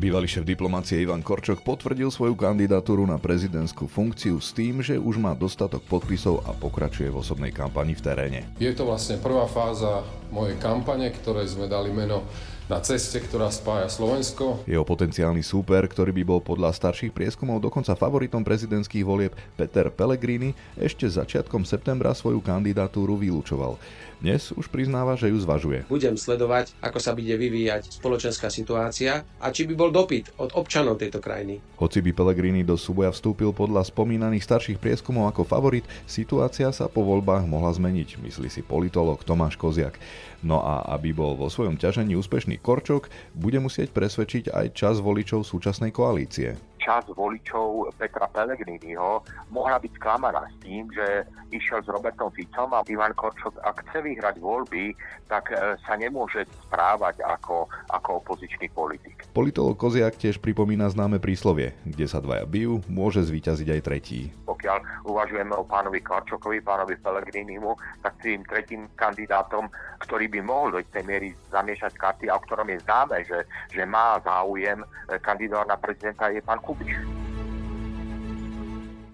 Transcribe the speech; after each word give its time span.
Bývalý 0.00 0.24
šéf 0.24 0.48
diplomácie 0.48 1.04
Ivan 1.04 1.20
Korčok 1.20 1.60
potvrdil 1.60 2.08
svoju 2.08 2.32
kandidatúru 2.32 3.04
na 3.04 3.20
prezidentskú 3.20 3.84
funkciu 3.84 4.40
s 4.40 4.48
tým, 4.56 4.80
že 4.80 4.96
už 4.96 5.20
má 5.20 5.36
dostatok 5.36 5.84
podpisov 5.84 6.40
a 6.48 6.56
pokračuje 6.56 7.12
v 7.12 7.20
osobnej 7.20 7.52
kampani 7.52 7.92
v 7.92 8.00
teréne. 8.00 8.40
Je 8.56 8.72
to 8.72 8.88
vlastne 8.88 9.20
prvá 9.20 9.44
fáza 9.44 10.00
mojej 10.32 10.56
kampane, 10.56 11.04
ktorej 11.12 11.52
sme 11.52 11.68
dali 11.68 11.92
meno 11.92 12.24
na 12.72 12.80
ceste, 12.80 13.20
ktorá 13.20 13.52
spája 13.52 13.92
Slovensko. 13.92 14.64
Jeho 14.64 14.88
potenciálny 14.88 15.44
súper, 15.44 15.84
ktorý 15.84 16.16
by 16.16 16.24
bol 16.24 16.40
podľa 16.40 16.72
starších 16.72 17.12
prieskumov 17.12 17.60
dokonca 17.60 17.92
favoritom 17.92 18.40
prezidentských 18.40 19.04
volieb 19.04 19.36
Peter 19.60 19.92
Pellegrini, 19.92 20.56
ešte 20.80 21.12
začiatkom 21.12 21.68
septembra 21.68 22.16
svoju 22.16 22.40
kandidatúru 22.40 23.20
vylúčoval. 23.20 23.76
Dnes 24.20 24.52
už 24.52 24.68
priznáva, 24.68 25.16
že 25.16 25.32
ju 25.32 25.40
zvažuje. 25.40 25.88
Budem 25.88 26.12
sledovať, 26.12 26.76
ako 26.84 27.00
sa 27.00 27.16
bude 27.16 27.32
vyvíjať 27.32 28.04
spoločenská 28.04 28.52
situácia 28.52 29.24
a 29.40 29.48
či 29.48 29.64
by 29.64 29.72
bol 29.72 29.88
dopyt 29.88 30.36
od 30.36 30.52
občanov 30.52 31.00
tejto 31.00 31.24
krajiny. 31.24 31.64
Hoci 31.80 32.04
by 32.04 32.12
Pellegrini 32.12 32.60
do 32.60 32.76
súboja 32.76 33.16
vstúpil 33.16 33.56
podľa 33.56 33.80
spomínaných 33.88 34.44
starších 34.44 34.76
prieskumov 34.76 35.32
ako 35.32 35.48
favorit, 35.48 35.88
situácia 36.04 36.68
sa 36.68 36.92
po 36.92 37.00
voľbách 37.00 37.48
mohla 37.48 37.72
zmeniť, 37.72 38.20
myslí 38.20 38.52
si 38.52 38.60
politolog 38.60 39.24
Tomáš 39.24 39.56
Koziak. 39.56 39.96
No 40.44 40.60
a 40.60 40.84
aby 41.00 41.16
bol 41.16 41.32
vo 41.32 41.48
svojom 41.48 41.80
ťažení 41.80 42.12
úspešný 42.12 42.60
Korčok, 42.60 43.08
bude 43.32 43.56
musieť 43.56 43.88
presvedčiť 43.96 44.52
aj 44.52 44.66
čas 44.76 45.00
voličov 45.00 45.48
súčasnej 45.48 45.96
koalície 45.96 46.60
časť 46.80 47.12
voličov 47.12 47.92
Petra 48.00 48.26
Pellegriniho 48.32 49.20
mohla 49.52 49.76
byť 49.76 49.92
sklamaná 50.00 50.48
s 50.48 50.56
tým, 50.64 50.88
že 50.88 51.28
išiel 51.52 51.84
s 51.84 51.88
Robertom 51.92 52.32
Ficom 52.32 52.72
a 52.72 52.80
Ivan 52.88 53.12
Korčok, 53.14 53.60
ak 53.60 53.84
chce 53.86 54.00
vyhrať 54.00 54.40
voľby, 54.40 54.96
tak 55.28 55.52
e, 55.52 55.76
sa 55.84 55.94
nemôže 55.94 56.46
správať 56.66 57.22
ako, 57.22 57.68
ako 57.92 58.10
opozičný 58.24 58.70
politik. 58.72 59.26
Politolog 59.30 59.78
Koziak 59.78 60.18
tiež 60.18 60.42
pripomína 60.42 60.90
známe 60.90 61.22
príslovie, 61.22 61.76
kde 61.86 62.06
sa 62.08 62.18
dvaja 62.18 62.48
bijú, 62.48 62.82
môže 62.90 63.22
zvíťaziť 63.22 63.68
aj 63.78 63.80
tretí. 63.84 64.20
Pokiaľ 64.46 65.06
uvažujeme 65.06 65.54
o 65.54 65.66
pánovi 65.66 66.02
Korčokovi, 66.02 66.64
pánovi 66.64 66.98
Pellegrinimu, 66.98 67.76
tak 68.02 68.18
tým 68.24 68.42
tretím 68.46 68.90
kandidátom, 68.98 69.70
ktorý 70.02 70.26
by 70.32 70.40
mohol 70.42 70.68
do 70.74 70.80
tej 70.88 71.04
miery 71.06 71.28
zamiešať 71.52 71.92
karty 71.94 72.24
a 72.32 72.38
o 72.38 72.42
ktorom 72.42 72.66
je 72.72 72.82
známe, 72.82 73.22
že, 73.26 73.44
že 73.70 73.82
má 73.84 74.18
záujem 74.22 74.80
e, 74.82 74.86
kandidát 75.22 75.66
na 75.66 75.76
prezidenta, 75.76 76.32
je 76.32 76.42
pán 76.42 76.58
Kubiš. 76.70 77.02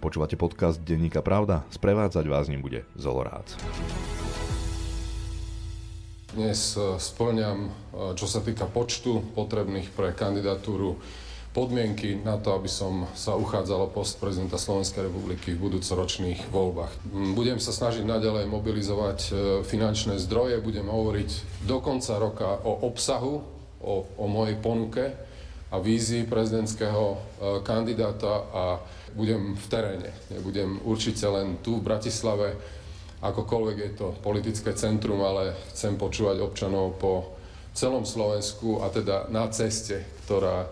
Počúvate 0.05 0.37
podcast 0.37 0.77
Denníka 0.77 1.25
Pravda? 1.25 1.65
Sprevádzať 1.73 2.29
vás 2.29 2.53
ním 2.53 2.61
bude 2.61 2.85
Zolorác. 3.01 3.49
Dnes 6.37 6.77
e, 6.77 7.01
splňam, 7.01 7.73
e, 7.73 8.12
čo 8.12 8.29
sa 8.29 8.45
týka 8.45 8.69
počtu 8.69 9.25
potrebných 9.33 9.89
pre 9.97 10.12
kandidatúru 10.12 11.01
podmienky 11.57 12.21
na 12.21 12.37
to, 12.37 12.53
aby 12.53 12.69
som 12.69 13.09
sa 13.17 13.33
uchádzal 13.41 13.89
o 13.89 13.93
post 13.93 14.21
prezidenta 14.21 14.61
Slovenskej 14.61 15.09
republiky 15.09 15.57
v 15.57 15.73
budúcoročných 15.73 16.53
voľbách. 16.53 16.93
Mm, 17.09 17.33
budem 17.33 17.57
sa 17.57 17.73
snažiť 17.73 18.05
naďalej 18.05 18.53
mobilizovať 18.53 19.19
e, 19.25 19.31
finančné 19.65 20.21
zdroje, 20.21 20.61
budem 20.61 20.93
hovoriť 20.93 21.65
do 21.65 21.81
konca 21.81 22.21
roka 22.21 22.61
o 22.69 22.84
obsahu, 22.84 23.41
o, 23.81 24.05
o 24.21 24.25
mojej 24.29 24.61
ponuke 24.61 25.26
a 25.70 25.78
vízii 25.78 26.25
prezidentského 26.25 27.05
e, 27.12 27.19
kandidáta 27.62 28.34
a 28.55 28.64
budem 29.14 29.56
v 29.56 29.67
teréne. 29.67 30.11
Nebudem 30.31 30.78
určite 30.86 31.27
len 31.27 31.59
tu 31.59 31.83
v 31.83 31.86
Bratislave, 31.86 32.55
akokoľvek 33.22 33.77
je 33.78 33.92
to 33.97 34.06
politické 34.22 34.77
centrum, 34.77 35.25
ale 35.25 35.56
chcem 35.72 35.98
počúvať 35.98 36.39
občanov 36.39 37.00
po 37.00 37.34
celom 37.75 38.06
Slovensku 38.06 38.84
a 38.84 38.92
teda 38.92 39.27
na 39.33 39.48
ceste, 39.50 40.05
ktorá 40.25 40.69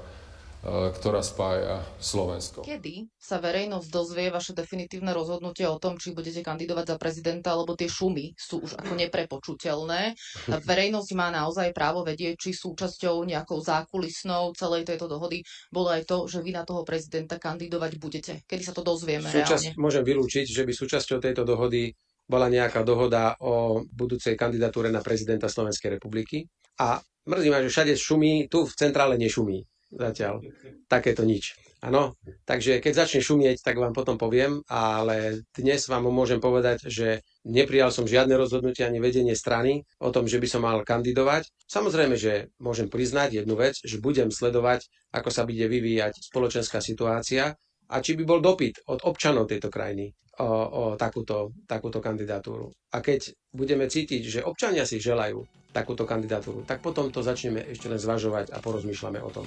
ktorá 0.64 1.20
spája 1.20 1.84
Slovensko. 2.00 2.64
Kedy 2.64 3.12
sa 3.20 3.36
verejnosť 3.36 3.88
dozvie 3.92 4.32
vaše 4.32 4.56
definitívne 4.56 5.12
rozhodnutie 5.12 5.68
o 5.68 5.76
tom, 5.76 6.00
či 6.00 6.16
budete 6.16 6.40
kandidovať 6.40 6.88
za 6.88 6.96
prezidenta, 6.96 7.52
lebo 7.52 7.76
tie 7.76 7.84
šumy 7.84 8.32
sú 8.32 8.64
už 8.64 8.80
ako 8.80 8.96
neprepočuteľné. 8.96 10.16
Verejnosť 10.72 11.10
má 11.12 11.28
naozaj 11.28 11.76
právo 11.76 12.00
vedieť, 12.00 12.48
či 12.48 12.50
súčasťou 12.56 13.28
nejakou 13.28 13.60
zákulisnou 13.60 14.56
celej 14.56 14.88
tejto 14.88 15.04
dohody 15.04 15.44
bolo 15.68 15.92
aj 15.92 16.08
to, 16.08 16.24
že 16.24 16.40
vy 16.40 16.56
na 16.56 16.64
toho 16.64 16.80
prezidenta 16.80 17.36
kandidovať 17.36 17.92
budete. 18.00 18.32
Kedy 18.48 18.62
sa 18.64 18.72
to 18.72 18.80
dozvieme 18.80 19.28
Súčasť, 19.28 19.76
reálne? 19.76 19.80
Môžem 19.80 20.00
vylúčiť, 20.00 20.48
že 20.48 20.64
by 20.64 20.72
súčasťou 20.72 21.20
tejto 21.20 21.44
dohody 21.44 21.92
bola 22.24 22.48
nejaká 22.48 22.80
dohoda 22.88 23.36
o 23.44 23.84
budúcej 23.84 24.32
kandidatúre 24.32 24.88
na 24.88 25.04
prezidenta 25.04 25.44
Slovenskej 25.44 26.00
republiky. 26.00 26.48
A 26.80 26.96
mrzí 27.28 27.48
ma, 27.52 27.60
že 27.60 27.68
všade 27.68 27.92
šumí, 28.00 28.48
tu 28.48 28.64
v 28.64 28.72
centrále 28.72 29.20
nešumí 29.20 29.60
zatiaľ. 29.94 30.42
Takéto 30.90 31.22
nič. 31.22 31.54
Áno, 31.84 32.16
takže 32.48 32.80
keď 32.80 33.04
začne 33.04 33.20
šumieť, 33.20 33.60
tak 33.60 33.76
vám 33.76 33.92
potom 33.92 34.16
poviem, 34.16 34.64
ale 34.72 35.44
dnes 35.52 35.84
vám 35.84 36.08
môžem 36.08 36.40
povedať, 36.40 36.88
že 36.88 37.20
neprijal 37.44 37.92
som 37.92 38.08
žiadne 38.08 38.40
rozhodnutie 38.40 38.88
ani 38.88 39.04
vedenie 39.04 39.36
strany 39.36 39.84
o 40.00 40.08
tom, 40.08 40.24
že 40.24 40.40
by 40.40 40.48
som 40.48 40.64
mal 40.64 40.80
kandidovať. 40.80 41.44
Samozrejme, 41.68 42.16
že 42.16 42.48
môžem 42.56 42.88
priznať 42.88 43.44
jednu 43.44 43.60
vec, 43.60 43.76
že 43.84 44.00
budem 44.00 44.32
sledovať, 44.32 44.88
ako 45.12 45.28
sa 45.28 45.44
bude 45.44 45.68
vyvíjať 45.68 46.24
spoločenská 46.24 46.80
situácia 46.80 47.52
a 47.92 47.96
či 48.00 48.16
by 48.16 48.24
bol 48.24 48.40
dopyt 48.40 48.80
od 48.88 49.04
občanov 49.04 49.52
tejto 49.52 49.68
krajiny 49.68 50.16
o, 50.38 50.50
o 50.68 50.82
takúto, 50.98 51.54
takúto 51.66 51.98
kandidatúru. 52.02 52.72
A 52.94 53.02
keď 53.02 53.34
budeme 53.54 53.86
cítiť, 53.86 54.22
že 54.22 54.40
občania 54.42 54.86
si 54.86 54.98
želajú 54.98 55.42
takúto 55.74 56.06
kandidatúru, 56.06 56.62
tak 56.62 56.78
potom 56.82 57.10
to 57.10 57.22
začneme 57.22 57.62
ešte 57.66 57.90
len 57.90 57.98
zvažovať 57.98 58.54
a 58.54 58.58
porozmýšľame 58.62 59.18
o 59.22 59.30
tom. 59.30 59.46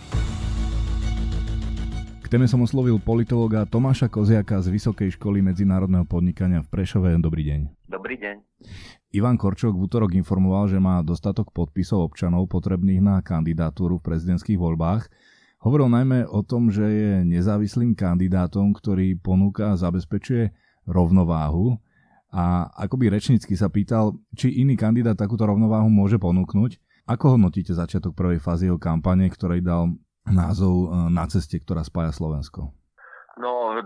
K 2.28 2.36
téme 2.36 2.44
som 2.44 2.60
oslovil 2.60 3.00
politológa 3.00 3.64
Tomáša 3.64 4.12
Koziaka 4.12 4.60
z 4.60 4.68
Vysokej 4.76 5.16
školy 5.16 5.40
medzinárodného 5.40 6.04
podnikania 6.04 6.60
v 6.60 6.68
Prešove. 6.68 7.16
Dobrý 7.24 7.48
deň. 7.48 7.88
Dobrý 7.88 8.20
deň. 8.20 8.36
Ivan 9.16 9.40
Korčok 9.40 9.72
v 9.72 9.88
útorok 9.88 10.12
informoval, 10.12 10.68
že 10.68 10.76
má 10.76 11.00
dostatok 11.00 11.56
podpisov 11.56 12.12
občanov 12.12 12.52
potrebných 12.52 13.00
na 13.00 13.16
kandidatúru 13.24 14.04
v 14.04 14.12
prezidentských 14.12 14.60
voľbách. 14.60 15.08
Hovoril 15.64 15.88
najmä 15.88 16.28
o 16.28 16.44
tom, 16.44 16.68
že 16.68 16.84
je 16.84 17.12
nezávislým 17.24 17.96
kandidátom, 17.96 18.76
ktorý 18.76 19.16
ponúka 19.16 19.72
a 19.72 19.80
zabezpečuje 19.80 20.52
rovnováhu 20.88 21.78
a 22.32 22.68
akoby 22.76 23.12
rečnícky 23.12 23.56
sa 23.56 23.72
pýtal, 23.72 24.20
či 24.36 24.64
iný 24.64 24.76
kandidát 24.76 25.16
takúto 25.16 25.48
rovnováhu 25.48 25.88
môže 25.88 26.20
ponúknuť. 26.20 26.80
Ako 27.08 27.40
hodnotíte 27.40 27.72
začiatok 27.72 28.16
prvej 28.20 28.44
fázy 28.44 28.68
jeho 28.68 28.76
kampane, 28.76 29.32
ktorej 29.32 29.64
dal 29.64 29.96
názov 30.28 30.92
e, 30.92 31.08
Na 31.08 31.24
ceste, 31.32 31.56
ktorá 31.56 31.88
spája 31.88 32.12
Slovensko? 32.12 32.76
No, 33.38 33.80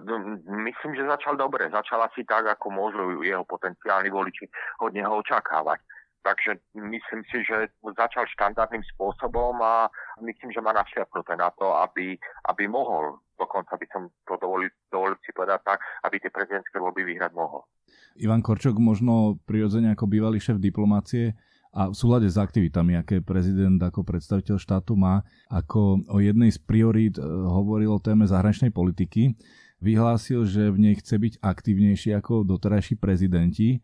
myslím, 0.65 0.95
že 0.95 1.05
začal 1.05 1.35
dobre. 1.37 1.67
Začal 1.69 2.01
asi 2.07 2.23
tak, 2.23 2.47
ako 2.47 2.71
môžu 2.71 3.21
jeho 3.21 3.43
potenciálni 3.43 4.07
voliči 4.07 4.47
od 4.81 4.95
neho 4.95 5.21
očakávať. 5.21 5.83
Takže 6.21 6.61
myslím 6.77 7.21
si, 7.33 7.41
že 7.41 7.73
začal 7.97 8.29
štandardným 8.37 8.85
spôsobom 8.93 9.57
a 9.57 9.89
myslím, 10.21 10.53
že 10.53 10.61
má 10.61 10.69
našľapnuté 10.69 11.33
na 11.33 11.49
to, 11.57 11.73
aby, 11.81 12.13
aby 12.45 12.63
mohol, 12.69 13.17
dokonca 13.41 13.73
by 13.73 13.85
som 13.89 14.05
to 14.29 14.37
dovolil, 14.37 14.69
dovolil 14.93 15.17
si 15.25 15.33
povedať 15.33 15.65
tak, 15.65 15.81
aby 16.05 16.21
tie 16.21 16.29
prezidentské 16.29 16.77
voľby 16.77 17.09
vyhrať 17.09 17.33
mohol. 17.33 17.65
Ivan 18.21 18.45
Korčok 18.45 18.77
možno 18.77 19.41
prirodzene 19.49 19.97
ako 19.97 20.05
bývalý 20.05 20.37
šéf 20.37 20.61
diplomácie 20.61 21.33
a 21.71 21.87
v 21.87 21.95
súlade 21.95 22.27
s 22.27 22.35
aktivitami, 22.35 22.99
aké 22.99 23.23
prezident 23.23 23.79
ako 23.79 24.03
predstaviteľ 24.03 24.59
štátu 24.59 24.99
má, 24.99 25.23
ako 25.47 26.03
o 26.11 26.19
jednej 26.19 26.51
z 26.51 26.59
priorít 26.59 27.15
e, 27.15 27.23
hovoril 27.25 27.95
o 27.95 28.03
téme 28.03 28.27
zahraničnej 28.27 28.75
politiky, 28.75 29.39
vyhlásil, 29.79 30.43
že 30.43 30.67
v 30.67 30.77
nej 30.77 30.95
chce 30.99 31.15
byť 31.15 31.33
aktívnejší 31.39 32.11
ako 32.19 32.43
doterajší 32.43 32.99
prezidenti. 32.99 33.79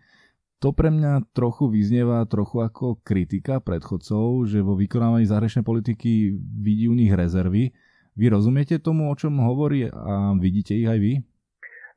To 0.66 0.74
pre 0.74 0.90
mňa 0.90 1.38
trochu 1.38 1.70
vyznieva 1.70 2.26
trochu 2.26 2.66
ako 2.66 2.98
kritika 3.06 3.62
predchodcov, 3.62 4.50
že 4.50 4.66
vo 4.66 4.74
vykonávaní 4.74 5.30
zahraničnej 5.30 5.62
politiky 5.62 6.34
vidí 6.34 6.90
u 6.90 6.98
nich 6.98 7.14
rezervy. 7.14 7.70
Vy 8.18 8.26
rozumiete 8.34 8.82
tomu, 8.82 9.06
o 9.06 9.14
čom 9.14 9.38
hovorí 9.38 9.86
a 9.86 10.34
vidíte 10.34 10.74
ich 10.74 10.90
aj 10.90 10.98
vy? 10.98 11.14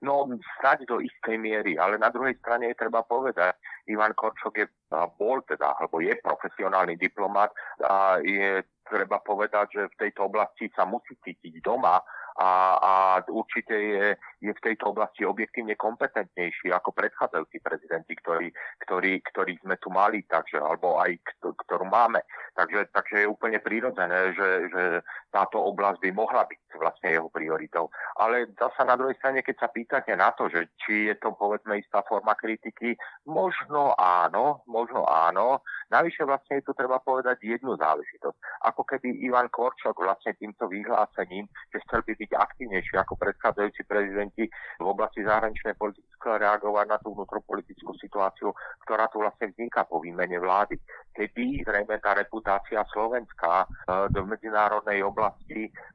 No, 0.04 0.28
snáď 0.60 0.84
do 0.88 1.00
istej 1.00 1.40
miery, 1.40 1.80
ale 1.80 1.96
na 1.96 2.12
druhej 2.12 2.36
strane 2.40 2.68
je 2.72 2.76
treba 2.76 3.00
povedať, 3.04 3.56
Ivan 3.88 4.12
Korčok 4.12 4.52
je, 4.56 4.68
bol 5.16 5.40
teda, 5.44 5.76
alebo 5.80 6.04
je 6.04 6.16
profesionálny 6.20 7.00
diplomat 7.00 7.52
a 7.84 8.20
je 8.20 8.60
treba 8.84 9.20
povedať, 9.24 9.66
že 9.76 9.82
v 9.92 9.98
tejto 10.04 10.28
oblasti 10.28 10.68
sa 10.72 10.84
musí 10.84 11.16
cítiť 11.20 11.64
doma 11.64 12.00
a, 12.40 12.52
a 12.80 12.92
určite 13.28 13.76
je, 13.76 14.06
je 14.40 14.52
v 14.56 14.64
tejto 14.64 14.96
oblasti 14.96 15.28
objektívne 15.28 15.76
kompetentnejší 15.76 16.72
ako 16.72 16.96
predchádzajúci 16.96 17.60
prezidenti, 17.60 18.16
ktorí, 18.16 18.48
ktorí, 18.80 19.20
ktorí 19.28 19.60
sme 19.60 19.76
tu 19.76 19.92
mali, 19.92 20.24
takže, 20.24 20.56
alebo 20.56 20.96
aj 20.96 21.20
ktorú 21.36 21.84
máme. 21.84 22.24
Takže, 22.56 22.88
takže 22.96 23.24
je 23.24 23.28
úplne 23.28 23.60
prirodzené, 23.60 24.32
že, 24.32 24.48
že 24.72 24.82
táto 25.30 25.62
oblasť 25.62 26.02
by 26.02 26.10
mohla 26.10 26.42
byť 26.44 26.60
vlastne 26.76 27.08
jeho 27.14 27.30
prioritou. 27.30 27.88
Ale 28.18 28.50
zasa 28.58 28.82
na 28.82 28.98
druhej 28.98 29.16
strane, 29.16 29.46
keď 29.46 29.56
sa 29.62 29.68
pýtate 29.70 30.12
na 30.18 30.34
to, 30.34 30.50
že 30.50 30.74
či 30.82 31.10
je 31.10 31.14
to 31.22 31.32
povedzme 31.34 31.78
istá 31.78 32.02
forma 32.04 32.34
kritiky, 32.34 32.98
možno 33.30 33.94
áno, 33.94 34.66
možno 34.66 35.06
áno. 35.06 35.62
Navyše 35.90 36.26
vlastne 36.26 36.58
je 36.60 36.66
tu 36.66 36.72
treba 36.74 36.98
povedať 37.02 37.42
jednu 37.42 37.74
záležitosť. 37.78 38.66
Ako 38.66 38.82
keby 38.86 39.22
Ivan 39.26 39.50
Korčok 39.50 39.98
vlastne 39.98 40.34
týmto 40.38 40.66
vyhlásením, 40.70 41.46
že 41.74 41.82
chcel 41.86 42.02
by 42.06 42.12
byť 42.14 42.30
aktívnejší 42.34 42.94
ako 42.98 43.14
predchádzajúci 43.18 43.82
prezidenti 43.86 44.44
v 44.78 44.86
oblasti 44.86 45.26
zahraničnej 45.26 45.74
politiky, 45.74 46.06
reagovať 46.20 46.86
na 46.86 46.98
tú 47.00 47.16
vnútropolitickú 47.16 47.96
situáciu, 47.96 48.52
ktorá 48.84 49.08
tu 49.08 49.24
vlastne 49.24 49.48
vzniká 49.56 49.88
po 49.88 50.04
výmene 50.04 50.36
vlády. 50.36 50.76
Keby 51.16 51.64
zrejme 51.64 51.96
tá 51.96 52.12
reputácia 52.12 52.84
Slovenska 52.92 53.64
e, 53.64 54.20
medzinárodnej 54.20 55.00
oblasti 55.00 55.19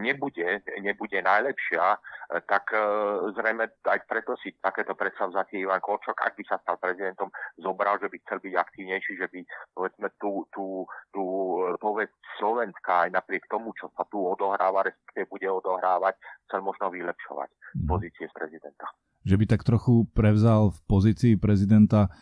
nebude, 0.02 0.62
nebude 0.82 1.20
najlepšia, 1.22 1.84
e, 1.96 2.00
tak 2.46 2.70
e, 2.72 2.80
zrejme 3.36 3.66
aj 3.86 4.00
preto 4.06 4.38
si 4.40 4.54
takéto 4.62 4.94
predsavzatie 4.94 5.64
Ivan 5.64 5.82
Korčok, 5.82 6.16
ak 6.20 6.38
by 6.38 6.44
sa 6.46 6.62
stal 6.62 6.78
prezidentom, 6.78 7.34
zobral, 7.60 7.98
že 7.98 8.10
by 8.10 8.18
chcel 8.24 8.40
byť 8.42 8.54
aktívnejší, 8.54 9.14
že 9.18 9.28
by 9.30 9.40
povedzme 9.74 10.08
tú, 10.22 10.46
tú, 10.54 10.86
tú 11.10 11.24
povedz 11.82 12.12
Slovenska 12.38 13.08
aj 13.08 13.16
napriek 13.16 13.50
tomu, 13.50 13.74
čo 13.76 13.90
sa 13.94 14.06
tu 14.08 14.22
odohráva, 14.22 14.86
respektíve 14.86 15.30
bude 15.30 15.48
odohrávať, 15.50 16.16
chcel 16.50 16.62
možno 16.62 16.94
vylepšovať 16.94 17.50
mhm. 17.82 17.88
pozície 17.90 18.26
prezidenta 18.32 18.88
že 19.26 19.42
by 19.42 19.46
tak 19.50 19.66
trochu 19.66 20.06
prevzal 20.14 20.70
v 20.70 20.80
pozícii 20.86 21.34
prezidenta 21.42 22.14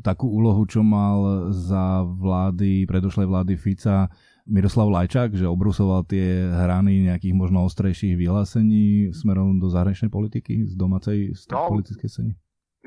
takú 0.00 0.28
úlohu, 0.28 0.64
čo 0.68 0.84
mal 0.84 1.52
za 1.52 2.04
vlády, 2.04 2.84
predošlej 2.88 3.28
vlády 3.28 3.54
Fica 3.56 4.08
Miroslav 4.46 4.86
Lajčák, 4.86 5.34
že 5.34 5.50
obrusoval 5.50 6.06
tie 6.06 6.46
hrany 6.46 7.10
nejakých 7.10 7.34
možno 7.34 7.66
ostrejších 7.66 8.14
vyhlásení 8.14 9.10
smerom 9.10 9.58
do 9.58 9.66
zahraničnej 9.66 10.08
politiky 10.08 10.70
z 10.70 10.72
domácej 10.78 11.34
z 11.34 11.42
no, 11.50 11.66
politickej 11.66 12.08
scény? 12.08 12.32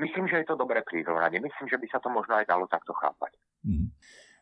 Myslím, 0.00 0.24
že 0.32 0.40
je 0.40 0.46
to 0.48 0.56
dobré 0.56 0.80
prirovnanie. 0.80 1.36
Myslím, 1.44 1.68
že 1.68 1.76
by 1.76 1.86
sa 1.92 2.00
to 2.00 2.08
možno 2.08 2.40
aj 2.40 2.48
dalo 2.48 2.64
takto 2.64 2.96
chápať. 2.96 3.36
Mm. 3.68 3.92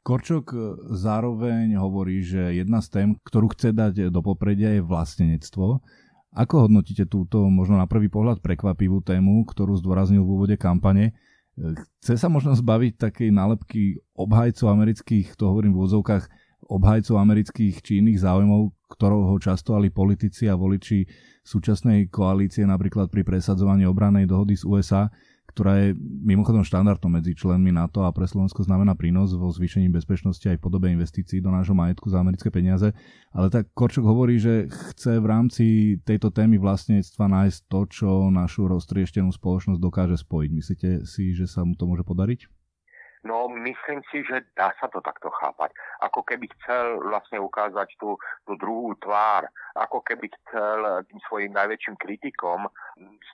Korčok 0.07 0.55
zároveň 0.95 1.75
hovorí, 1.75 2.23
že 2.23 2.55
jedna 2.55 2.79
z 2.79 2.89
tém, 2.95 3.09
ktorú 3.27 3.51
chce 3.51 3.75
dať 3.75 4.15
do 4.15 4.23
popredia 4.23 4.79
je 4.79 4.81
vlastenectvo 4.81 5.83
ako 6.39 6.69
hodnotíte 6.69 7.09
túto 7.09 7.49
možno 7.49 7.81
na 7.81 7.89
prvý 7.89 8.13
pohľad 8.13 8.45
prekvapivú 8.45 9.01
tému, 9.01 9.49
ktorú 9.49 9.75
zdôraznil 9.81 10.21
v 10.21 10.33
úvode 10.39 10.57
kampane? 10.61 11.17
Chce 11.99 12.21
sa 12.21 12.29
možno 12.29 12.55
zbaviť 12.55 13.01
takej 13.01 13.31
nálepky 13.33 13.99
obhajcov 14.15 14.71
amerických, 14.71 15.35
to 15.35 15.49
hovorím 15.49 15.75
v 15.75 15.83
úzovkách, 15.89 16.31
obhajcov 16.69 17.17
amerických 17.17 17.81
či 17.81 18.05
iných 18.05 18.21
záujmov, 18.21 18.93
ktorou 18.93 19.33
ho 19.33 19.37
často 19.41 19.73
ali 19.73 19.89
politici 19.89 20.49
a 20.49 20.57
voliči 20.57 21.09
súčasnej 21.45 22.13
koalície 22.13 22.69
napríklad 22.69 23.09
pri 23.09 23.25
presadzovaní 23.25 23.89
obranej 23.89 24.29
dohody 24.29 24.53
z 24.53 24.69
USA, 24.69 25.09
ktorá 25.49 25.81
je 25.81 25.97
mimochodom 26.23 26.61
štandardom 26.61 27.19
medzi 27.19 27.33
členmi 27.33 27.73
NATO 27.73 28.05
a 28.05 28.13
pre 28.13 28.29
Slovensko 28.29 28.69
znamená 28.69 28.93
prínos 28.95 29.33
vo 29.33 29.49
zvýšení 29.49 29.89
bezpečnosti 29.89 30.45
aj 30.45 30.61
v 30.61 30.65
podobe 30.69 30.93
investícií 30.93 31.41
do 31.41 31.49
nášho 31.49 31.73
majetku 31.73 32.13
za 32.13 32.21
americké 32.21 32.53
peniaze. 32.53 32.93
Ale 33.33 33.49
tak 33.49 33.73
Korčok 33.73 34.05
hovorí, 34.05 34.37
že 34.37 34.69
chce 34.69 35.19
v 35.19 35.27
rámci 35.27 35.65
tejto 36.05 36.29
témy 36.31 36.61
vlastníctva 36.61 37.27
nájsť 37.33 37.59
to, 37.65 37.81
čo 37.89 38.11
našu 38.29 38.69
roztrieštenú 38.69 39.33
spoločnosť 39.33 39.81
dokáže 39.81 40.21
spojiť. 40.21 40.51
Myslíte 40.53 40.89
si, 41.09 41.33
že 41.33 41.49
sa 41.49 41.65
mu 41.65 41.73
to 41.75 41.89
môže 41.89 42.05
podariť? 42.05 42.58
No, 43.25 43.49
myslím 43.51 44.03
si, 44.11 44.23
že 44.23 44.47
dá 44.55 44.71
sa 44.79 44.87
to 44.87 45.03
takto 45.03 45.31
chápať. 45.31 45.75
Ako 46.07 46.23
keby 46.23 46.47
chcel 46.59 47.03
vlastne 47.03 47.43
ukázať 47.43 47.99
tú, 47.99 48.15
tú 48.47 48.53
druhú 48.55 48.95
tvár, 49.03 49.51
ako 49.75 50.03
keby 50.07 50.31
chcel 50.31 51.03
tým 51.11 51.21
svojim 51.27 51.53
najväčším 51.55 51.99
kritikom 51.99 52.71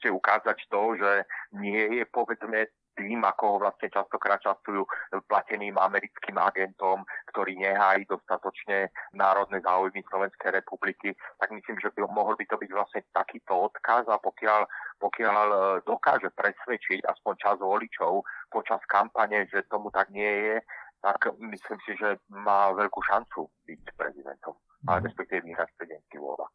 ste 0.01 0.09
ukázať 0.09 0.57
to, 0.73 0.97
že 0.97 1.11
nie 1.57 2.01
je 2.01 2.05
povedzme 2.09 2.69
tým, 2.95 3.23
ako 3.23 3.43
ho 3.47 3.57
vlastne 3.63 3.91
častokrát 3.91 4.41
častujú 4.41 4.87
plateným 5.27 5.77
americkým 5.79 6.39
agentom, 6.39 7.03
ktorý 7.35 7.59
nehájí 7.59 8.07
dostatočne 8.07 8.91
národné 9.13 9.61
záujmy 9.61 10.03
Slovenskej 10.07 10.63
republiky, 10.63 11.13
tak 11.39 11.51
myslím, 11.51 11.77
že 11.83 11.91
by 11.95 12.07
mohol 12.09 12.39
by 12.39 12.47
to 12.47 12.57
byť 12.59 12.71
vlastne 12.71 13.03
takýto 13.11 13.53
odkaz 13.71 14.07
a 14.09 14.17
pokiaľ, 14.19 14.67
pokiaľ 15.03 15.47
e, 15.51 15.59
dokáže 15.87 16.31
presvedčiť 16.35 17.05
aspoň 17.05 17.35
čas 17.39 17.57
voličov 17.59 18.23
počas 18.49 18.81
kampane, 18.87 19.47
že 19.51 19.67
tomu 19.67 19.91
tak 19.91 20.09
nie 20.15 20.31
je, 20.31 20.57
tak 21.05 21.29
myslím 21.37 21.79
si, 21.85 21.93
že 22.01 22.17
má 22.33 22.73
veľkú 22.73 23.01
šancu 23.05 23.51
byť 23.69 23.81
prezidentom, 23.93 24.57
ale 24.89 25.03
mhm. 25.03 25.05
respektíve 25.11 25.41
vyhrať 25.45 25.69
prezidentský 25.77 26.17
voľba. 26.17 26.49